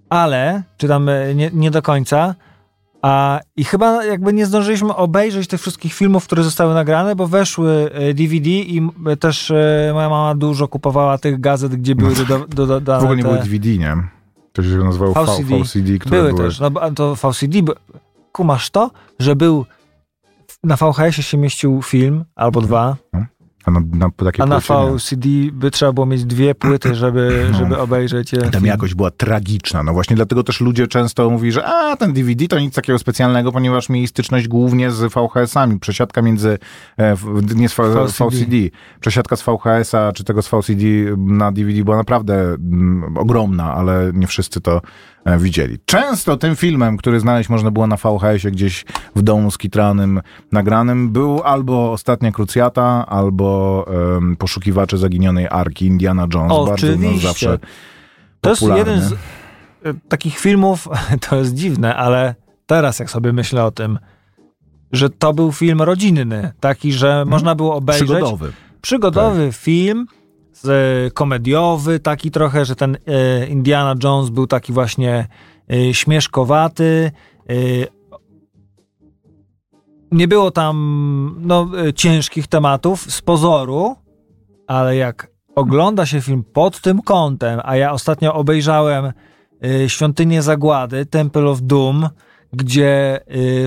[0.10, 2.36] ale, czy tam y, nie, nie do końca,
[3.02, 7.90] a, I chyba jakby nie zdążyliśmy obejrzeć tych wszystkich filmów, które zostały nagrane, bo weszły
[8.14, 9.54] DVD i też
[9.94, 13.30] moja mama dużo kupowała tych gazet, gdzie były do, do, dodane W ogóle nie te...
[13.30, 13.98] były DVD, nie?
[14.54, 16.00] To się nazywało VCD, VCD.
[16.00, 16.44] Które Były były...
[16.44, 17.58] też, no to VCD,
[18.32, 19.66] kumasz to, że był
[20.63, 22.95] na VHS-ie się mieścił film albo dwa,
[23.65, 24.60] A na, na a na.
[24.60, 27.58] VCD by trzeba było mieć dwie płyty, żeby, No.
[27.58, 28.39] żeby obejrzeć je.
[28.39, 28.65] Tam film.
[28.65, 29.84] jakość była tragiczna.
[29.84, 33.52] No właśnie dlatego też ludzie często mówili, że a, ten DVD to nic takiego specjalnego,
[33.52, 35.80] ponieważ mieli styczność głównie z VHS-ami.
[35.80, 36.58] Przesiadka między,
[37.00, 37.15] e,
[37.56, 38.30] nie z VCD.
[38.30, 38.56] VCD,
[39.00, 40.84] przesiadka z VHS-a czy tego z VCD
[41.17, 44.82] na DVD była naprawdę mm, ogromna, ale nie wszyscy to
[45.26, 45.78] widzieli.
[45.86, 51.42] Często tym filmem, który znaleźć można było na VHS-ie gdzieś w domu skitranym, nagranym, był
[51.44, 53.86] albo Ostatnia Krucjata, albo
[54.18, 56.50] em, Poszukiwacze Zaginionej Arki, Indiana Jones.
[56.50, 57.28] Bardzo no, Oczywiście.
[57.28, 57.60] zawsze
[58.42, 58.92] To jest popularny.
[58.94, 59.16] jeden z y,
[60.10, 60.88] takich filmów,
[61.30, 64.00] to jest dziwne, ale teraz jak sobie myślę o tym,
[64.92, 68.08] że to był film rodzinny, taki, że można było obejrzeć.
[68.08, 68.52] Przygodowy.
[68.82, 70.21] przygodowy film, z,
[71.13, 75.28] komediowy, taki trochę, że ten e, Indiana Jones był taki właśnie
[75.71, 77.12] e, śmieszkowaty.
[80.12, 83.95] Nie było tam no, ciężkich tematów z pozoru,
[84.67, 89.13] ale jak ogląda się film pod tym kątem, a ja ostatnio obejrzałem
[89.88, 92.10] Świątynię Zagłady, Temple of Doom,
[92.54, 93.19] gdzie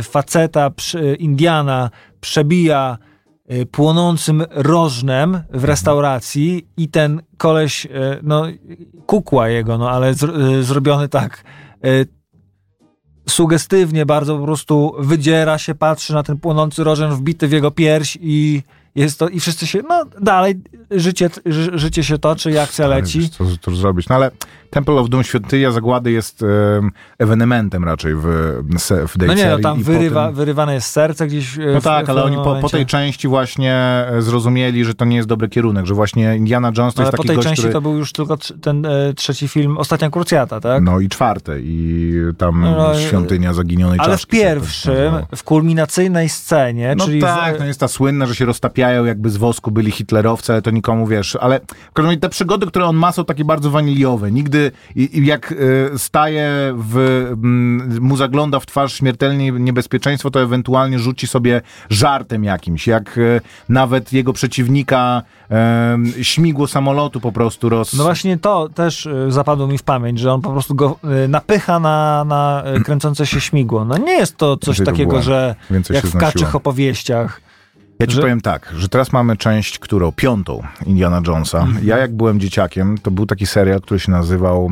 [0.02, 0.70] faceta
[1.18, 3.13] Indiana przebija y,
[3.70, 7.90] płonącym rożnem w restauracji i ten koleś, y,
[8.22, 8.46] no
[9.06, 11.44] kukła jego, no ale y, zrobiony tak
[11.86, 12.06] y,
[13.28, 18.18] sugestywnie bardzo po prostu wydziera się, patrzy na ten płonący rożen wbity w jego pierś
[18.20, 18.62] i
[18.94, 20.62] jest to, i wszyscy się, no dalej
[20.96, 23.20] życie, ży, życie się toczy i akcja leci.
[23.20, 24.08] Wiesz, Co, co zrobić?
[24.08, 24.30] No ale
[24.70, 28.22] Temple of Doom, Świątynia Zagłady jest em, ewenementem raczej w,
[29.08, 31.58] w tej No nie, no tam wyrywa, potem- wyrywane jest serce gdzieś.
[31.58, 34.94] y, No w- tak, w ale oni po, po tej części właśnie e, zrozumieli, że
[34.94, 37.26] to nie jest dobry kierunek, że właśnie Indiana Jones to No, ale jest po taki
[37.28, 37.72] tej gość, części który...
[37.72, 40.82] to był już tylko ten e, trzeci film, Ostatnia Krucjata, tak?
[40.82, 44.36] No i czwarte i tam No, Świątynia Zaginionej Ale w Czaszki.
[44.36, 48.44] tak pierwszym, w kulminacyjnej scenie, No czyli tak, w, to jest ta słynna, że się
[48.44, 51.36] roztapiają, jakby z wosku byli hitlerowcy, ale to nikomu wiesz.
[51.36, 54.32] Ale w każdym razie te przygody, które on ma, są takie bardzo waniliowe.
[54.32, 54.72] Nigdy,
[55.12, 56.96] jak y, staje w,
[57.32, 62.86] mm, mu zagląda w twarz śmiertelnie niebezpieczeństwo, to ewentualnie rzuci sobie żartem jakimś.
[62.86, 65.22] Jak y, nawet jego przeciwnika
[66.18, 67.94] y, śmigło samolotu po prostu roz...
[67.94, 72.24] No właśnie to też zapadło mi w pamięć, że on po prostu go napycha na,
[72.24, 73.84] na kręcące się śmigło.
[73.84, 75.54] No nie jest to coś Więcej takiego, że
[75.90, 77.40] jak w kaczych opowieściach.
[77.98, 81.58] Ja ci że- powiem tak, że teraz mamy część, którą, piątą Indiana Jonesa.
[81.60, 81.86] Mhm.
[81.86, 84.70] Ja jak byłem dzieciakiem, to był taki serial, który się nazywał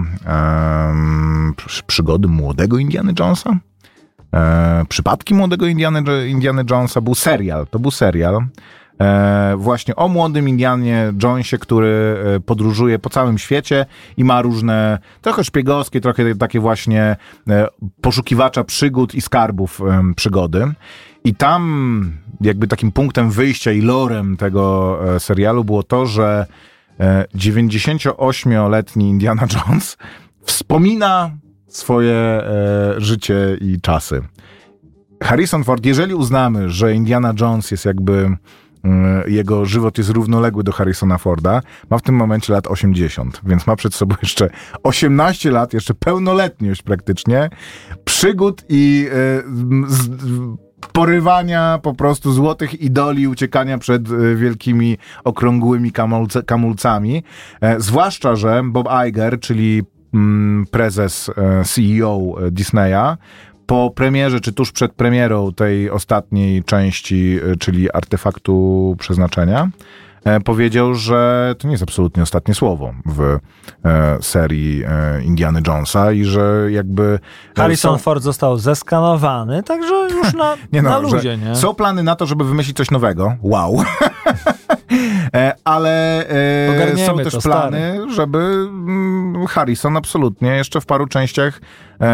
[1.56, 3.56] Przy- Przygody młodego Indiana Jonesa.
[4.34, 7.00] E, przypadki młodego Indiana, Indiana Jonesa.
[7.00, 8.38] Był serial, to był serial.
[9.00, 14.98] e, właśnie o młodym Indianie Jonesie, który e, podróżuje po całym świecie i ma różne,
[15.22, 17.16] trochę szpiegowskie, trochę takie właśnie
[17.50, 17.66] e,
[18.00, 20.72] poszukiwacza przygód i skarbów em, przygody.
[21.24, 26.46] I tam jakby takim punktem wyjścia i lorem tego e, serialu było to, że
[27.00, 29.96] e, 98-letni Indiana Jones
[30.44, 31.30] wspomina
[31.68, 34.22] swoje e, życie i czasy.
[35.22, 38.36] Harrison Ford, jeżeli uznamy, że Indiana Jones jest jakby
[38.84, 43.66] mm, jego żywot jest równoległy do Harrisona Forda, ma w tym momencie lat 80, więc
[43.66, 44.50] ma przed sobą jeszcze
[44.82, 47.50] 18 lat, jeszcze pełnoletność praktycznie,
[48.04, 49.42] przygód i e,
[49.88, 50.10] z,
[50.92, 57.22] porywania po prostu złotych idoli, uciekania przed e, wielkimi, okrągłymi kamulce, kamulcami.
[57.60, 59.82] E, zwłaszcza, że Bob Iger, czyli
[60.14, 63.16] mm, prezes, e, CEO Disneya,
[63.66, 69.70] po premierze, czy tuż przed premierą tej ostatniej części, czyli artefaktu przeznaczenia,
[70.44, 73.38] powiedział, że to nie jest absolutnie ostatnie słowo w
[73.84, 77.18] e, serii e, Indiana Jonesa i że jakby...
[77.56, 81.56] e, Harrison są- Ford został zeskanowany, także już na, nie no, ludzie, nie?
[81.56, 83.36] Są plany na to, żeby wymyślić coś nowego.
[83.42, 83.76] Wow.
[85.34, 91.60] E, Ale e, Ogarniemy są też plany, żeby mm, Harrison absolutnie jeszcze w paru częściach
[91.60, 91.60] e,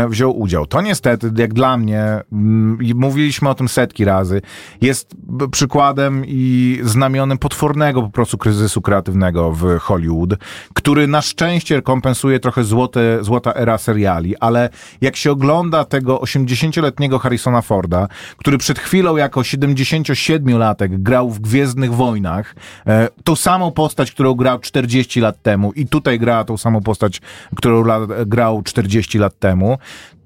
[0.08, 0.66] wziął udział.
[0.66, 4.42] To niestety, jak dla mnie, mm, mówiliśmy o tym setki razy,
[4.80, 5.14] jest
[5.50, 10.34] przykładem i znamionem potwornego po prostu kryzysu kreatywnego w Hollywood,
[10.74, 14.68] który na szczęście kompensuje trochę złote, złota era seriali, ale
[15.00, 21.94] jak się ogląda tego 80-letniego Harrisona Forda, który przed chwilą jako 77-latek grał w Gwiezdnych
[21.94, 22.54] Wojnach,
[22.86, 27.20] e, tą samą postać, którą grał 40 lat temu i tutaj gra tą samą postać,
[27.56, 27.84] którą
[28.26, 29.77] grał 40 lat temu,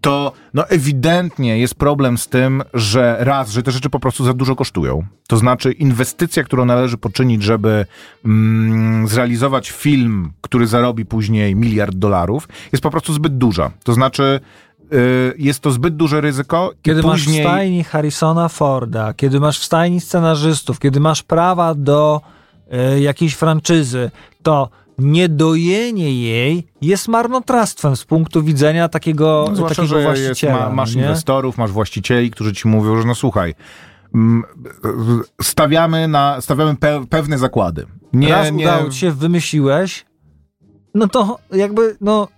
[0.02, 4.34] to no ewidentnie jest problem z tym, że raz, że te rzeczy po prostu za
[4.34, 5.04] dużo kosztują.
[5.28, 7.86] To znaczy inwestycja, którą należy poczynić, żeby
[8.24, 13.70] mm, zrealizować film, który zarobi później miliard dolarów, jest po prostu zbyt duża.
[13.84, 14.40] To znaczy
[14.92, 17.44] y, jest to zbyt duże ryzyko Kiedy i masz w później...
[17.44, 22.20] stajni Harrisona Forda, kiedy masz w stajni scenarzystów, kiedy masz prawa do
[22.70, 24.10] e, jakiejś franczyzy,
[24.42, 24.68] to
[25.02, 30.58] niedojenie jej jest marnotrawstwem z punktu widzenia takiego, No, zwłaszcza, takiego że jest, właściciela.
[30.58, 31.02] ma, masz nie?
[31.02, 33.54] inwestorów, masz właścicieli, którzy ci mówią, że no słuchaj,
[34.14, 34.42] mm,
[35.42, 37.86] stawiamy na, stawiamy pe, pewne zakłady.
[38.12, 40.04] Nie, Raz nie, udało ci się, wymyśliłeś,
[40.94, 42.28] no to jakby, no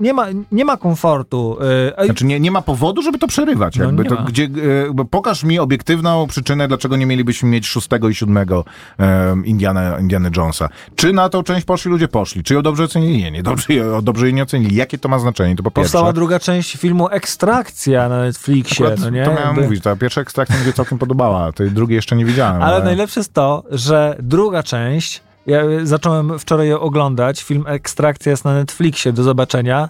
[0.00, 1.56] nie ma, nie ma komfortu.
[1.96, 3.76] a- Znaczy nie, nie ma powodu, żeby to przerywać.
[3.76, 4.48] No, Jakby to, gdzie,
[4.94, 8.64] bo pokaż mi obiektywną przyczynę, dlaczego nie mielibyśmy mieć szóstego i siódmego
[8.98, 10.68] e, Indiana, Indiana Jonesa.
[10.96, 12.08] Czy na tą część poszli ludzie?
[12.08, 12.42] Poszli.
[12.42, 13.18] Czy ją dobrze ocenili?
[13.22, 13.42] Nie, nie.
[13.42, 13.66] Dobrze,
[14.02, 14.76] dobrze jej nie ocenili.
[14.76, 15.56] Jakie to ma znaczenie?
[15.56, 15.92] To po pierwsze.
[15.92, 19.24] Powstała druga część filmu Ekstrakcja na Netflixie, Akurat no nie?
[19.24, 19.82] To miałem Jakby- mówić.
[19.82, 21.52] Ta pierwsza ekstrakcja mi się całkiem podobała.
[21.52, 22.62] Tej drugiej jeszcze nie widziałem.
[22.62, 28.30] Ale najlepsze jest to, że druga część, ja y, zacząłem wczoraj ją oglądać, film Ekstrakcja
[28.30, 29.88] jest na Netflixie do zobaczenia,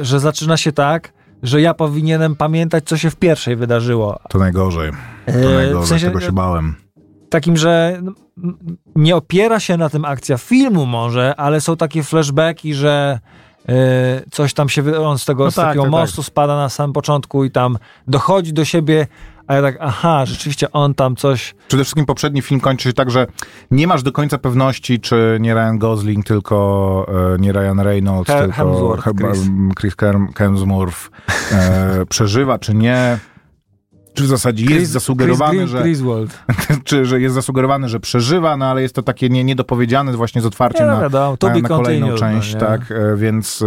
[0.00, 4.18] y, że zaczyna się tak, że ja powinienem pamiętać, co się w pierwszej wydarzyło.
[4.28, 4.92] To najgorzej.
[5.26, 5.82] To Y, najgorzej.
[5.84, 6.74] w sensie Tego się bałem.
[7.30, 8.02] takim, że
[8.96, 13.20] nie opiera się na tym akcja filmu może, ale są takie flashbacki, że
[13.68, 13.72] y,
[14.30, 16.92] coś tam się, on z tego No z tak, takiego tak, mostu spada na samym
[16.92, 19.06] początku i tam dochodzi do siebie,
[19.46, 23.10] a ja tak, aha, rzeczywiście on tam coś Przede wszystkim poprzedni film kończy się tak,
[23.10, 23.26] że
[23.70, 28.38] nie masz do końca pewności, czy nie Ryan Gosling, tylko e, nie Ryan Reynolds, He-
[28.38, 29.40] tylko Hemsworth, Hem- Chris.
[29.80, 31.10] Chris Hem- Hemsworth
[31.52, 33.18] e, przeżywa, czy nie.
[34.14, 36.44] Czy w zasadzie jest Chris- zasugerowany, Chris, że, Griswold.
[36.84, 40.46] czy, że jest zasugerowany, że przeżywa, no ale jest to takie nie, niedopowiedziane właśnie z
[40.46, 43.64] otwarciem Nie, no na, to na, na kolejną continued, część, no tak, e, więc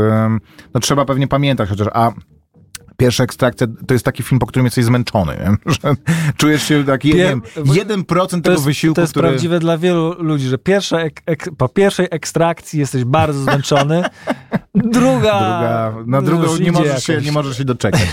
[0.74, 2.12] no, trzeba pewnie pamiętać chociaż, a
[2.98, 5.34] Pierwsza ekstrakcja to jest taki film, po którym jesteś zmęczony.
[5.34, 5.74] Nie?
[5.74, 5.96] Że
[6.38, 9.28] czujesz się tak, jeden, jeden procent To tego jest, wysiłku, to jest który...
[9.28, 14.04] prawdziwe dla wielu ludzi, że pierwsza ek, ek, po pierwszej ekstrakcji jesteś bardzo zmęczony,
[14.76, 15.22] druga...
[15.22, 18.08] Druga, na drugą już nie możesz, się, nie możesz się doczekać.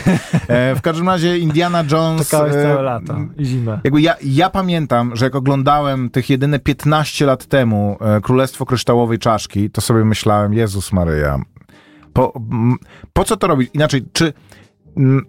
[0.49, 2.29] E, w każdym razie Indiana Jones...
[2.29, 3.81] Czekałeś e, całe lato i zimę.
[3.85, 9.18] Jakby ja, ja pamiętam, że jak oglądałem tych jedyne 15 lat temu e, Królestwo Kryształowej
[9.18, 11.38] Czaszki, to sobie myślałem, Jezus Maryja,
[12.12, 12.40] po,
[13.12, 13.71] po co to robić?
[13.75, 14.33] Inaczej, czy...
[14.96, 15.22] m,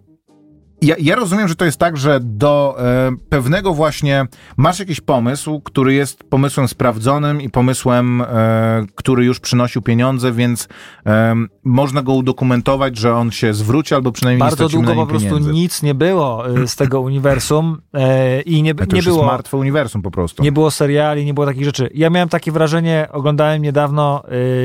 [0.82, 4.26] Ja, ja rozumiem, że to jest tak, że do e, pewnego właśnie
[4.58, 10.67] masz jakiś pomysł, który jest pomysłem sprawdzonym i pomysłem, e, który już przynosił pieniądze, więc
[11.06, 15.28] e, można go udokumentować, że on się zwróci albo przynajmniej nie Bardzo długo po prostu
[15.30, 15.52] pieniędzy.
[15.52, 19.17] nic nie było y, z tego uniwersum e, i nie, To nie było...
[19.17, 20.43] jest martwe uniwersum po prostu.
[20.43, 21.89] Nie było seriali, nie było takich rzeczy.
[21.93, 24.23] Ja miałem takie wrażenie, oglądałem niedawno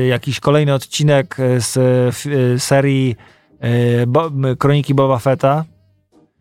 [0.09, 1.77] jakiś kolejny odcinek z
[2.63, 3.15] serii
[4.07, 5.65] Bo, m, Kroniki Boba Fetta,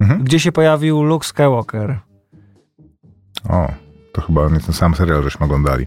[0.01, 0.25] Mhm.
[0.25, 1.99] gdzie się pojawił Luke Skywalker.
[3.49, 3.69] O.
[4.13, 5.87] To chyba nie ten sam serial, żeśmy oglądali.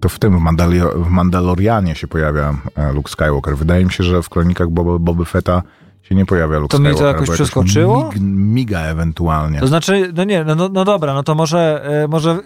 [0.00, 3.56] To w tym, w, Mandalio- w Mandalorianie się pojawia e, Luke Skywalker.
[3.56, 5.62] Wydaje mi się, że w Kronikach Boba, Boby Fetta
[6.02, 7.14] się nie pojawia Luke To mnie to Skywalker.
[7.20, 8.04] jakoś bo przeskoczyło?
[8.04, 8.20] Mig,
[8.54, 9.60] miga ewentualnie.
[9.60, 12.38] To znaczy, no nie, no, no, no dobra, no to może, e, może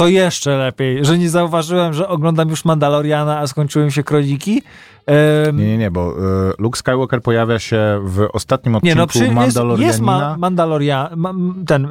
[0.00, 4.62] to jeszcze lepiej, że nie zauważyłem, że oglądam już Mandaloriana, a skończyły się kroniki.
[5.06, 9.06] Em, Nie, nie, nie, bo e, Luke Skywalker pojawia się w ostatnim odcinku nie, no
[9.06, 9.86] przy, jest, Mandalorianina.
[9.86, 11.34] jest ma, Mandalorian, ma,
[11.66, 11.88] ten e,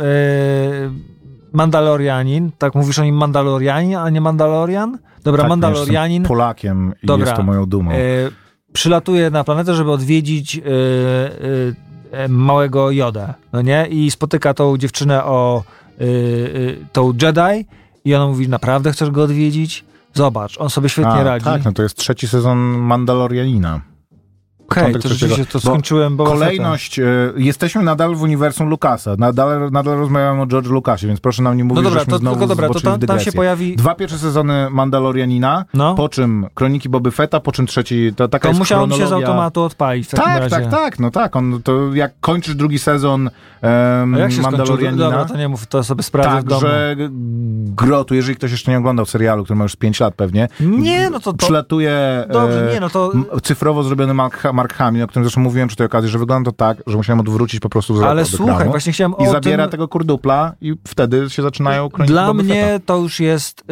[1.54, 4.98] Mandalorianin, tak mówisz o nim Mandalorianin, a nie Mandalorian?
[5.24, 7.26] Dobra, Tak, Mandalorianin Jestem Polakiem i Dobra.
[7.26, 7.92] jest to moją dumą.
[7.92, 7.96] e,
[8.74, 10.62] przylatuje na planetę, żeby odwiedzić e,
[12.24, 13.88] e, małego Jodę, no nie?
[13.90, 15.64] I spotyka tą dziewczynę o
[16.94, 17.66] tą Jedi
[18.06, 19.86] i ona mówi, naprawdę chcesz go odwiedzić?
[20.14, 21.46] Zobacz, on sobie świetnie A, radzi.
[21.46, 23.82] Tak, no to jest trzeci sezon Mandalorianina.
[24.72, 25.54] Okej, początek to rzeczywiście to.
[25.54, 26.30] Bo skończyłem Fetta.
[26.30, 27.04] Kolejność, e,
[27.38, 31.64] jesteśmy nadal w uniwersum Lucasa, nadal, nadal rozmawiamy o George Lucasie, więc proszę nam nie
[31.64, 33.76] mówić, No dobra, żeśmy to znowu tylko dobra, to w tam, tam się pojawi...
[33.76, 35.96] Dwa pierwsze sezony Mandalorianina, No.
[35.96, 38.98] po czym Kroniki Boby Fetta, po czym trzeci, to taka To jest musiało mi się
[38.98, 39.28] z chronologia.
[39.28, 40.50] automatu odpalić w Tak, razie.
[40.50, 43.30] tak, tak, no tak, on, to jak kończysz drugi sezon
[43.62, 44.42] um, A jak się?
[44.42, 46.62] Mandalorianina, Dobra, to nie mów, to sobie sprawdzę w tak, domu.
[46.62, 46.96] że
[47.76, 51.10] Grotu, jeżeli ktoś jeszcze nie oglądał serialu, który ma już z 5 lat pewnie, Nie,
[51.10, 51.32] no to...
[51.32, 53.12] to przylatuje dobrze, nie, no to...
[53.44, 56.58] cyfrowo zrobiony Mark, Mark Hamill, o którym zresztą mówiłem przy tej okazji, że wygląda to
[56.58, 59.72] tak, że musiałem odwrócić po prostu wzrok Ale słuchaj, właśnie chciałem i zabiera tym...
[59.72, 63.64] tego kurdupla i wtedy się zaczynają kroniki Dla mnie to już jest y,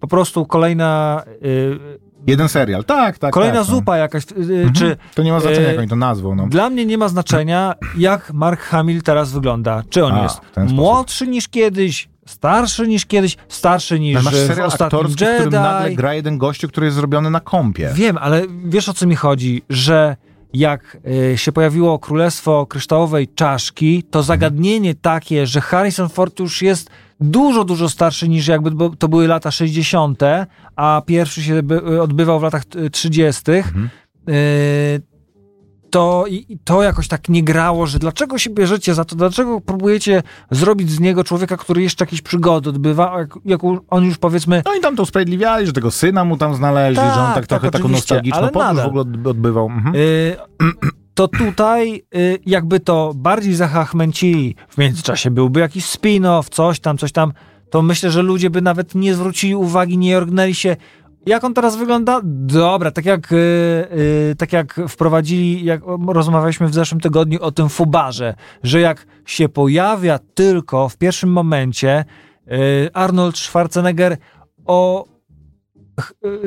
[0.00, 1.78] po prostu kolejna y,
[2.26, 3.32] Jeden serial, tak, tak.
[3.34, 3.74] kolejna tak, no.
[3.76, 4.72] zupa jakaś, y, Mhm.
[4.72, 6.34] czy To nie ma znaczenia, e, jak oni to nazwą.
[6.34, 6.46] No.
[6.46, 9.82] dla mnie nie ma znaczenia, jak Mark Hamill teraz wygląda.
[9.90, 10.40] Czy on A, jest
[10.72, 15.34] młodszy niż kiedyś, starszy niż kiedyś, starszy niż Ale masz w serial aktorski, w Jedi.
[15.34, 17.90] którym nagle gra jeden gościu, który jest zrobiony na kompie.
[17.94, 20.16] Wiem, ale wiesz o co mi chodzi, że
[20.54, 20.98] jak
[21.32, 24.10] y, się pojawiło Królestwo Kryształowej Czaszki, Mhm.
[24.10, 29.26] to zagadnienie takie, że Harrison Ford już jest dużo, dużo starszy niż jakby to były
[29.28, 30.22] lata 60.,
[30.76, 33.90] a pierwszy się by, odbywał w latach y, 30., Mhm.
[34.28, 35.02] y,
[35.92, 40.22] to, i, to jakoś tak nie grało, że dlaczego się bierzecie za to, dlaczego próbujecie
[40.50, 44.74] zrobić z niego człowieka, który jeszcze jakieś przygody odbywa, jak, jak on już powiedzmy No
[44.74, 47.46] i tam to usprawiedliwiali, że tego syna mu tam znaleźli, Tak, że on tak, tak,
[47.46, 49.66] trochę taką oczywiście, nostalgiczną podróż w ogóle odb- odbywał.
[49.66, 49.94] Mhm.
[49.96, 50.36] Y,
[51.14, 57.12] to tutaj y, jakby to bardziej zachachmęcili, w międzyczasie byłby jakiś spin-off, coś tam, coś
[57.12, 57.32] tam,
[57.70, 60.76] to myślę, że ludzie by nawet nie zwrócili uwagi, nie orgnęli się,
[61.26, 62.20] jak on teraz wygląda?
[62.24, 67.68] Dobra, tak jak, y, y, tak jak wprowadzili, jak rozmawialiśmy w zeszłym tygodniu o tym
[67.68, 72.04] fubarze, że jak się pojawia tylko w pierwszym momencie
[72.48, 74.16] y, Arnold Schwarzenegger
[74.66, 75.11] o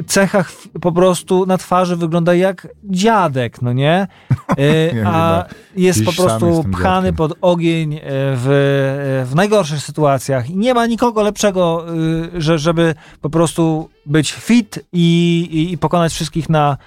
[0.07, 4.07] cechach po prostu na twarzy wygląda jak dziadek, no nie?
[4.57, 10.49] Nie, A jest po prostu pchany pod ogień y, w, w najgorszych sytuacjach.
[10.49, 11.85] I nie ma nikogo lepszego,
[12.33, 16.77] że, żeby po prostu być fit i, i, pokonać wszystkich na,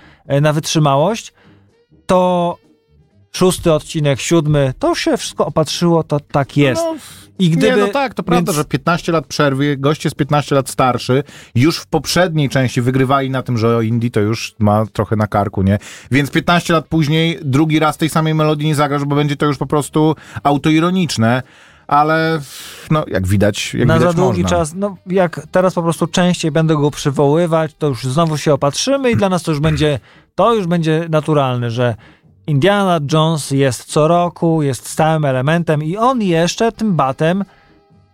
[0.40, 1.32] na wytrzymałość,
[2.06, 2.56] to
[3.32, 6.82] szósty odcinek, siódmy, to już się wszystko opatrzyło, to tak jest.
[6.84, 6.96] No,
[7.39, 10.55] I gdyby, nie, no tak, to prawda, więc- że 15 lat przerwy, gość jest 15
[10.55, 11.22] lat starszy,
[11.55, 15.26] już w poprzedniej części wygrywali na tym, że o Indie to już ma trochę na
[15.26, 15.78] karku, nie?
[16.11, 19.59] Więc 15 lat później drugi raz tej samej melodii nie zagrasz, bo będzie to już
[19.59, 21.43] po prostu autoironiczne,
[21.86, 22.41] ale
[22.91, 24.59] no, jak widać, jak na widać za długi można.
[24.59, 29.11] czas, no jak teraz po prostu częściej będę go przywoływać, to już znowu się opatrzymy
[29.11, 30.01] i dla nas to już będzie,
[30.34, 31.95] to już będzie naturalne, że
[32.49, 37.44] Indiana Jones jest co roku, jest stałym elementem i on jeszcze tym batem,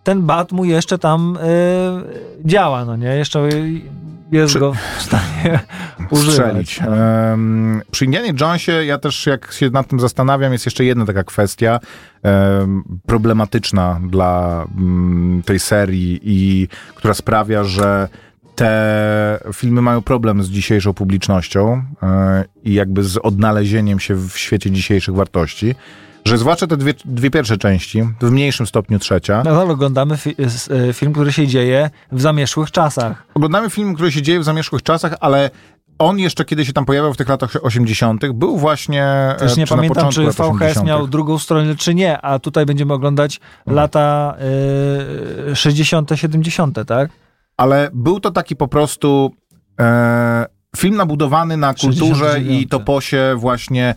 [0.04, 3.08] ten bat mu jeszcze tam y, działa, no nie?
[3.08, 3.48] Jeszcze
[4.32, 5.60] jest Przy- go w stanie
[6.30, 6.80] strzelić.
[6.80, 11.24] Um, przy Indianie Jonesie ja też jak się nad tym zastanawiam, jest jeszcze jedna taka
[11.24, 11.80] kwestia
[12.22, 18.08] em, problematyczna dla mm, tej serii i która sprawia, że
[18.54, 24.70] te filmy mają problem z dzisiejszą publicznością e, i jakby z odnalezieniem się w świecie
[24.70, 25.74] dzisiejszych wartości,
[26.24, 30.34] że zwłaszcza te dwie, dwie pierwsze części, w mniejszym stopniu trzecia, Nadal oglądamy fi-
[30.88, 33.26] y, film, który się dzieje w zamierzchłych czasach.
[33.34, 35.50] Oglądamy film, który się dzieje w zamierzchłych czasach, ale
[35.98, 39.04] on jeszcze kiedy się tam pojawiał w tych latach 80., był właśnie.
[39.38, 40.84] Też e, nie czy na pamiętam, czy VHS 80..
[40.86, 43.76] miał drugą stronę, czy nie, a tutaj będziemy oglądać Mhm.
[43.76, 44.34] lata
[45.50, 47.10] y, 60., 70., tak?
[47.56, 49.30] Ale był to taki po prostu
[49.80, 50.46] e,
[50.76, 52.62] film nabudowany na kulturze 69.
[52.62, 53.94] i toposie właśnie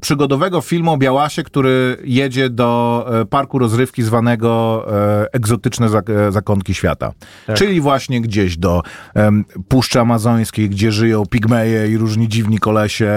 [0.00, 4.84] przygodowego filmu o Białasie, który jedzie do e, parku rozrywki zwanego
[5.22, 7.12] e, Egzotyczne e, Zakątki Świata.
[7.54, 8.82] Czyli właśnie gdzieś do
[9.14, 13.12] em, Puszczy Amazońskiej, gdzie żyją pigmeje i różni dziwni kolesie,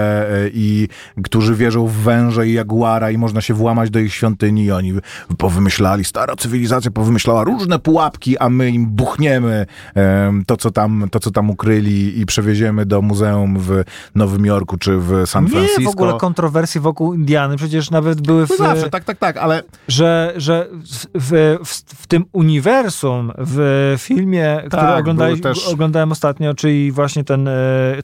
[0.54, 0.88] i
[1.22, 4.92] którzy wierzą w węże i jaguara i można się włamać do ich świątyni i oni
[5.38, 11.20] powymyślali, stara cywilizacja powymyślała różne pułapki, a my im buchniemy em, to, co tam, to,
[11.20, 13.82] co tam ukryli i przewieziemy do muzeum w
[14.14, 15.80] Nowym Jorku czy w San Francisco.
[15.80, 18.50] Nie w ogóle kontrowersji wokół Indiany, przecież nawet były w...
[18.50, 20.68] No zawsze, tak, tak, tak, ale że, że
[21.14, 27.24] w, w, w tym uniwersum, w filmie, który Tak, były też- oglądałem ostatnio, czyli właśnie
[27.24, 27.52] ten e,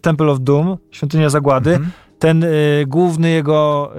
[0.02, 1.90] Temple of Doom, Świątynia Zagłady, Mhm.
[2.18, 2.48] ten e,
[2.86, 3.98] główny jego, e,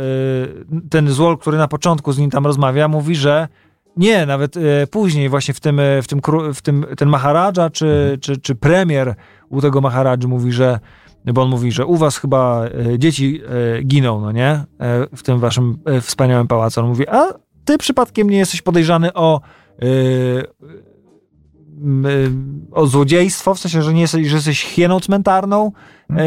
[0.89, 3.47] ten złol, który na początku z nim tam rozmawia, mówi, że
[3.97, 6.21] nie, nawet e, później właśnie w tym, w tym,
[6.53, 8.19] w tym ten Maharadża, czy, Mhm.
[8.19, 9.15] czy, czy premier
[9.49, 10.79] u tego Maharadży mówi, że
[11.25, 13.41] bo on mówi, że u was chyba e, dzieci
[13.77, 14.49] e, giną, no nie?
[14.49, 14.65] E,
[15.15, 16.81] w tym waszym wspaniałym pałacu.
[16.81, 17.25] On mówi, a
[17.65, 19.41] ty przypadkiem nie jesteś podejrzany o
[22.71, 25.71] o złodziejstwo, w sensie, że nie jesteś, że jesteś hieną cmentarną,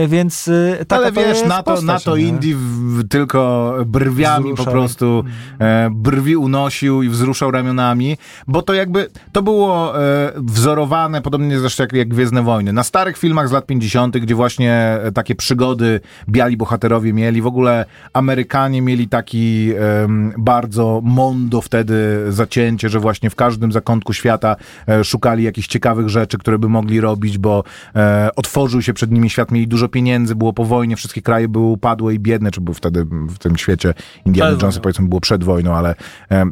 [0.09, 1.19] więc e, taka Hmm.
[1.19, 2.17] Ale wiesz, na to, na to?
[2.17, 4.73] Indie w, tylko brwiami po Wzruszał.
[4.73, 5.25] prostu
[5.59, 8.17] e, brwi unosił i wzruszał ramionami,
[8.47, 12.73] bo to jakby, to było e, wzorowane, podobnie zresztą jak, jak Gwiezdne Wojny.
[12.73, 17.47] Na starych filmach z lat 50., gdzie właśnie e, takie przygody biali bohaterowie mieli, w
[17.47, 19.73] ogóle Amerykanie mieli taki
[20.05, 24.57] em, bardzo mondo wtedy zacięcie, że właśnie w każdym zakątku świata
[24.89, 27.65] e, szukali jakichś ciekawych rzeczy, które by mogli robić, bo
[27.97, 31.67] e, otworzył się przed nimi świat, mieli dużo pieniędzy, było po wojnie, wszystkie kraje były
[31.67, 33.95] upadłe i biedne, czy był wtedy w tym świecie
[34.27, 35.95] Indiana Jonesa, powiedzmy, było przed wojną, ale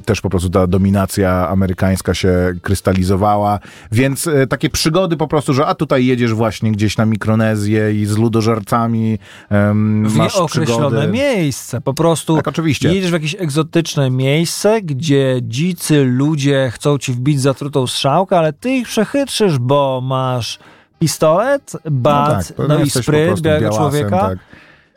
[0.04, 3.58] też po prostu ta dominacja amerykańska się krystalizowała,
[3.92, 8.06] więc e, takie przygody po prostu, że a tutaj jedziesz właśnie gdzieś na Mikronezję i
[8.06, 9.18] z ludożercami
[9.50, 11.12] em, w masz nieokreślone przygody.
[11.12, 11.80] miejsce.
[11.80, 12.94] Po prostu Tak, oczywiście.
[12.94, 18.70] jedziesz w jakieś egzotyczne miejsce, gdzie dzicy ludzie chcą ci wbić zatrutą strzałkę, ale ty
[18.70, 20.58] ich przechytrzysz, bo masz
[21.00, 24.18] pistolet, bat, no, to i jesteś po spryt białego człowieka.
[24.20, 24.38] Tak,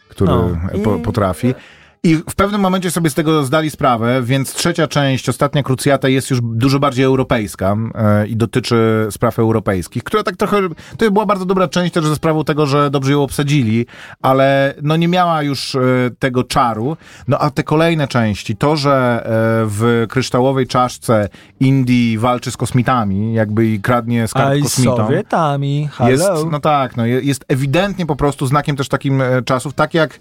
[0.09, 0.49] który No.
[0.83, 1.55] po, I- potrafi.
[2.05, 6.29] I w pewnym momencie sobie z tego zdali sprawę, więc trzecia część, ostatnia krucjata jest
[6.29, 10.57] już dużo bardziej europejska e, i dotyczy spraw europejskich, która tak trochę,
[10.97, 13.85] to była bardzo dobra część też ze sprawą tego, że dobrze ją obsadzili,
[14.21, 15.79] ale no nie miała już e,
[16.19, 16.97] tego czaru.
[17.27, 19.29] No a te kolejne części, to, że e,
[19.67, 21.29] w kryształowej czaszce
[21.59, 24.97] Indii walczy z kosmitami, jakby i kradnie skarb kosmitom.
[24.97, 26.09] Sowietami, hello.
[26.09, 30.19] Jest, no tak, no, je- jest ewidentnie po prostu znakiem też takim czasów, tak jak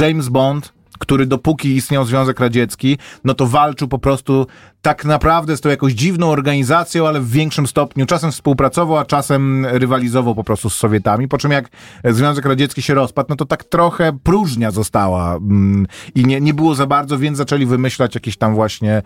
[0.00, 4.46] James Bond, który dopóki istniał Związek Radziecki, no to walczył po prostu
[4.82, 8.06] tak naprawdę z tą jakąś dziwną organizacją, ale w większym stopniu.
[8.06, 11.28] Czasem współpracował, a czasem rywalizował po prostu z Sowietami.
[11.28, 11.68] Po czym jak
[12.04, 16.74] Związek Radziecki się rozpadł, no to tak trochę próżnia została mm, i nie, nie było
[16.74, 19.02] za bardzo, więc zaczęli wymyślać jakieś tam właśnie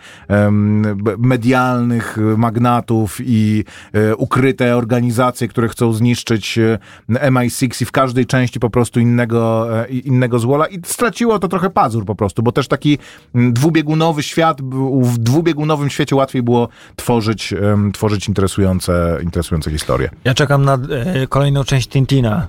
[1.18, 6.78] medialnych magnatów i e, ukryte organizacje, które chcą zniszczyć e,
[7.08, 11.70] MI6 i w każdej części po prostu innego, e, innego złola i straciło to trochę
[11.82, 12.98] pazur po prostu, bo też taki
[13.34, 14.62] mm, dwubiegunowy świat,
[15.02, 17.54] w dwubiegunowym świecie łatwiej było tworzyć,
[17.92, 20.10] tworzyć interesujące, interesujące historie.
[20.24, 22.48] Ja czekam na e, kolejną część Tintina.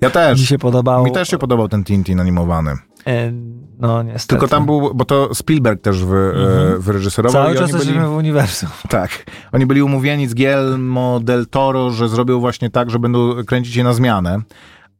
[0.00, 0.40] Ja też.
[0.40, 1.04] Mi się podobało.
[1.04, 2.70] Mi też się podobał ten Tintin animowany.
[3.06, 3.32] E,
[3.78, 4.26] no niestety.
[4.28, 6.72] Tylko tam był, bo to Spielberg też wy, Mhm.
[6.74, 7.86] e, wyreżyserował Cały i czas oni byli...
[7.86, 8.68] jesteśmy w uniwersum.
[8.88, 9.10] Tak.
[9.52, 13.84] Oni byli umówieni z Guillermo del Toro, że zrobią właśnie tak, że będą kręcić je
[13.84, 14.38] na zmianę,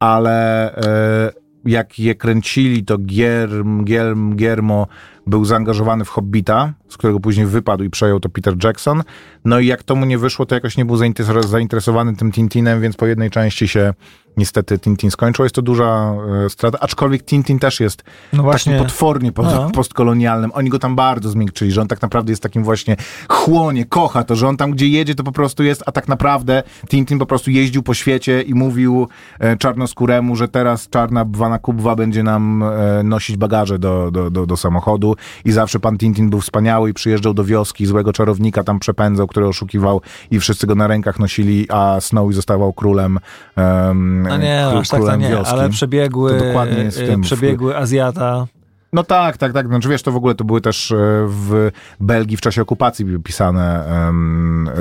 [0.01, 4.87] ale e, jak je kręcili, to Gierm, Gierm, Giermo
[5.27, 9.03] był zaangażowany w Hobbita, z którego później wypadł i przejął to Peter Jackson.
[9.45, 12.81] No i jak to mu nie wyszło, to jakoś nie był zainteres- zainteresowany tym Tintinem,
[12.81, 13.95] więc po jednej części się
[14.37, 15.45] niestety Tintin skończył.
[15.45, 16.15] Jest to duża
[16.47, 18.03] e, strata, aczkolwiek Tintin też jest
[18.33, 18.73] No właśnie.
[18.73, 19.71] takim potwornie po, No.
[19.71, 20.51] postkolonialnym.
[20.55, 22.97] Oni go tam bardzo zmiękczyli, że on tak naprawdę jest takim właśnie
[23.29, 26.63] chłonie, kocha to, że on tam gdzie jedzie to po prostu jest, a tak naprawdę
[26.89, 29.09] Tintin po prostu jeździł po świecie i mówił
[29.39, 34.47] e, czarnoskóremu, że teraz czarna bwana kubwa będzie nam e, nosić bagaże do, do, do,
[34.47, 38.79] do samochodu i zawsze pan Tintin był wspaniały i przyjeżdżał do wioski, złego czarownika tam
[38.79, 43.19] przepędzał, który oszukiwał i wszyscy go na rękach nosili, a Snowy zostawał królem
[43.57, 45.55] um, No nie, kró- aż tak to nie, wioski.
[45.55, 47.21] ale przebiegły, To dokładnie jest w e, tym.
[47.21, 48.47] przebiegły Azjata.
[48.93, 49.67] No tak, tak, tak.
[49.67, 50.97] Znaczy wiesz, to w ogóle to były też e,
[51.29, 51.71] w
[52.01, 53.87] Belgii w czasie okupacji pisane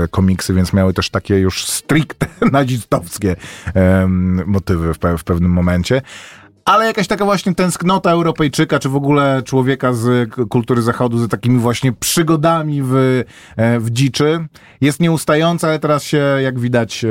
[0.04, 3.36] e, komiksy, więc miały też takie już stricte nazistowskie
[3.74, 6.02] em, motywy w, pe w pewnym momencie.
[6.66, 11.60] Ale jakaś taka właśnie tęsknota Europejczyka, czy w ogóle człowieka z kultury zachodu, z takimi
[11.60, 12.96] właśnie przygodami w,
[13.56, 14.48] e, w dziczy,
[14.82, 17.08] jest nieustająca, ale teraz się, jak widać, e,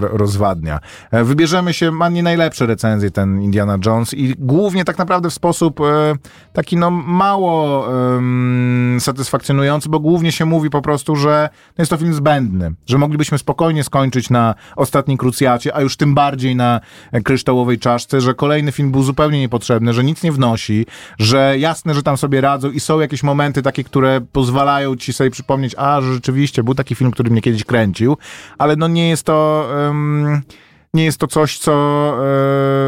[0.00, 0.78] ro- rozwadnia.
[1.10, 5.34] E, Wybierzemy się, ma nie najlepsze recenzje ten Indiana Jones i głównie tak naprawdę w
[5.34, 5.80] sposób
[6.52, 7.86] taki no mało
[8.16, 11.48] em, satysfakcjonujący, bo głównie się mówi po prostu, że
[11.78, 16.14] no jest to film zbędny, że moglibyśmy spokojnie skończyć na ostatniej krucjacie, a już tym
[16.14, 16.80] bardziej na
[17.24, 20.86] kryształowej czaszce, że kolejny film był zupełnie niepotrzebny, że nic nie wnosi,
[21.18, 25.30] że jasne, że tam sobie radzą i są jakieś momenty takie, które pozwalają ci sobie
[25.30, 28.16] przypomnieć, a że rzeczywiście był taki film, który mnie kiedyś kręcił,
[28.58, 29.68] ale no nie jest to...
[29.88, 30.42] em,
[30.94, 31.72] nie jest to coś, co,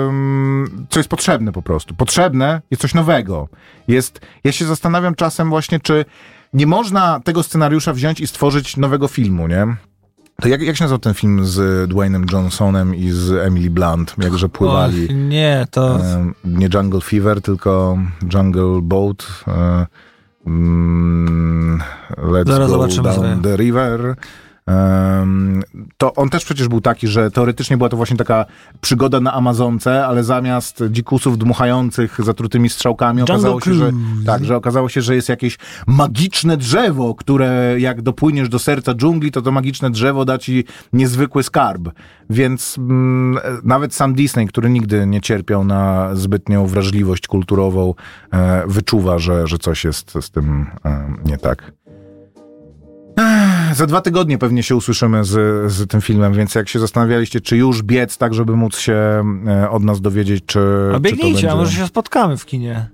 [0.08, 1.94] em, co jest potrzebne po prostu.
[1.94, 3.48] Potrzebne jest coś nowego.
[3.88, 6.04] Jest, ja się zastanawiam czasem właśnie, czy
[6.52, 9.76] nie można tego scenariusza wziąć i stworzyć nowego filmu, nie?
[10.40, 14.48] To jak, jak się nazywał ten film z Dwaynem Johnsonem i z Emily Blunt, jakże
[14.48, 15.04] pływali?
[15.04, 15.98] Och, nie, to...
[16.44, 17.98] Nie Jungle Fever, tylko
[18.34, 19.26] Jungle Boat.
[19.48, 19.86] E,
[20.46, 21.82] mm,
[22.16, 23.42] let's Zaraz go zobaczymy down sobie.
[23.42, 24.16] the river.
[25.98, 28.46] To on też przecież był taki, że teoretycznie była to właśnie taka
[28.80, 33.92] przygoda na Amazonce, ale zamiast dzikusów dmuchających zatrutymi strzałkami okazało się, że,
[34.26, 39.32] tak, że okazało się, że jest jakieś magiczne drzewo, które jak dopłyniesz do serca dżungli,
[39.32, 41.88] to to magiczne drzewo da ci niezwykły skarb.
[42.30, 47.94] Więc mm, nawet sam Disney, który nigdy nie cierpiał na zbytnią wrażliwość kulturową,
[48.32, 51.72] e, wyczuwa, że, że coś jest z tym e, nie tak.
[53.76, 57.56] Za dwa tygodnie pewnie się usłyszymy z, z tym filmem, więc jak się zastanawialiście, czy
[57.56, 61.32] już biec, tak żeby móc się e, od nas dowiedzieć, czy, A czy to biegnijcie,
[61.32, 61.52] będzie...
[61.52, 62.90] a może się spotkamy w kinie.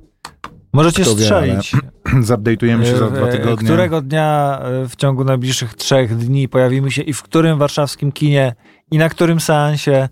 [0.72, 1.76] Możecie Kto strzelić.
[2.28, 3.68] Zupdate'ujemy się za dwa E, tygodnie.
[3.68, 8.55] Którego dnia e, w ciągu najbliższych trzech dni pojawimy się i w którym warszawskim kinie
[8.91, 10.09] i na którym seansie.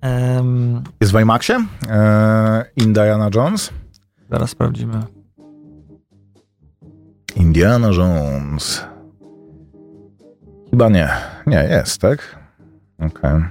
[0.00, 1.64] Em, Jest w IMAXie?
[1.88, 3.70] E, Indiana Jones?
[4.30, 5.02] zaraz sprawdzimy.
[7.36, 8.91] Indiana Jones.
[10.72, 11.08] Chyba nie.
[11.46, 12.36] Nie, jest, tak?
[12.98, 13.42] Okej.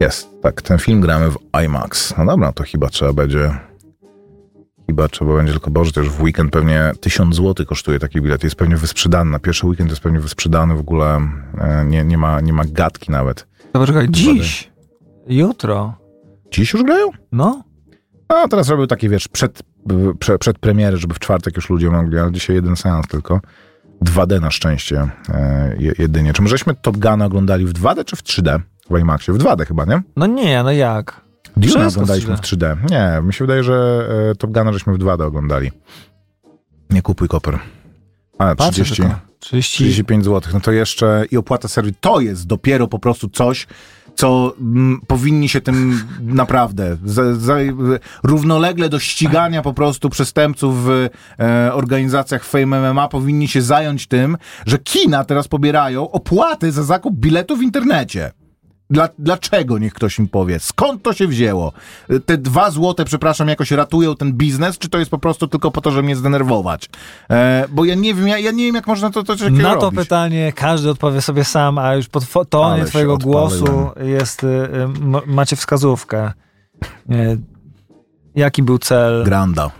[0.00, 0.62] Jest, tak.
[0.62, 2.14] Ten film gramy w IMAX.
[2.18, 3.54] No dobra, to chyba trzeba będzie...
[4.86, 8.44] Chyba trzeba będzie, tylko Boże, już w weekend pewnie 1000 zł kosztuje taki bilet.
[8.44, 9.30] Jest pewnie wysprzedany.
[9.30, 10.74] Na pierwszy weekend jest pewnie wysprzedany.
[10.74, 11.20] W ogóle
[11.58, 13.46] e, nie, nie, ma, nie ma gadki nawet.
[13.72, 14.70] To poczekaj, dziś.
[15.26, 15.94] Jutro.
[16.50, 17.08] Dziś już grają?
[17.32, 17.62] No.
[18.28, 19.62] A teraz robił takie, wiesz, przed,
[20.18, 23.40] prze, przed premiery, żeby w czwartek już ludzie mogli, ale dzisiaj jeden seans tylko.
[24.04, 26.32] 2D na szczęście e, je- jedynie.
[26.32, 28.58] Czy my żeśmy Top Guna oglądali w 2D czy w 3D?
[28.90, 29.32] W IMAXie?
[29.32, 30.02] W 2D chyba, nie?
[30.16, 31.20] No nie, no jak?
[31.56, 32.76] Dune oglądaliśmy w 3D.
[32.90, 35.70] Nie, mi się wydaje, że e, Top Guna żeśmy w 2D oglądali.
[36.90, 37.58] Nie kupuj koper.
[38.38, 39.18] A, Patrzę 30, tylko.
[39.38, 39.76] 30.
[39.84, 40.52] 35 zł.
[40.54, 41.94] No to jeszcze i opłata serwis.
[42.00, 43.66] To jest dopiero po prostu coś,
[44.14, 46.96] co mm, powinni się tym naprawdę
[48.22, 51.08] równolegle do ścigania po prostu przestępców w
[51.40, 54.36] e, organizacjach Fame MMA powinni się zająć tym,
[54.66, 58.41] że kina teraz pobierają opłaty za zakup biletu w internecie.
[58.92, 60.60] Dla, dlaczego, niech ktoś im powie?
[60.60, 61.72] Skąd to się wzięło?
[62.26, 65.80] Te dwa złote, przepraszam, jakoś ratują ten biznes, czy to jest po prostu tylko po
[65.80, 66.88] to, żeby mnie zdenerwować?
[67.30, 69.74] E, bo ja nie wiem, ja, ja nie wiem, jak można to, to takiego Na
[69.74, 70.00] to robić.
[70.00, 75.26] pytanie każdy odpowie sobie sam, a już pod tonie Ale twojego głosu jest, y, y,
[75.26, 76.32] macie wskazówkę.
[77.10, 77.38] Y,
[78.34, 79.70] Jaki był cel Granda.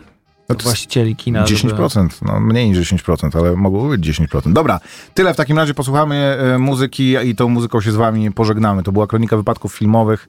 [0.53, 1.47] No jest właścicieli kina?
[1.47, 4.53] żeby- 10%, no mniej niż 10%, ale mogło być 10%.
[4.53, 4.81] Dobra,
[5.15, 6.17] tyle w takim razie posłuchamy
[6.55, 8.83] e, muzyki i tą muzyką się z wami pożegnamy.
[8.83, 10.29] To była kronika wypadków filmowych.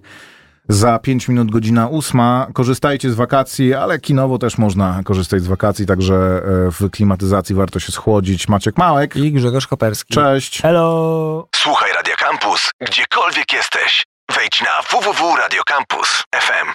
[0.69, 2.47] Za 5 minut godzina ósma.
[2.53, 7.80] Korzystajcie z wakacji, ale kinowo też można korzystać z wakacji, także e, w klimatyzacji warto
[7.80, 8.47] się schłodzić.
[8.47, 10.13] Maciek Małek, I Grzegorz Koperski.
[10.13, 10.61] cześć.
[10.61, 11.47] Hello!
[11.55, 14.03] Słuchaj Radio Campus, gdziekolwiek jesteś.
[14.36, 16.67] Wejdź na www.radiocampus.fm.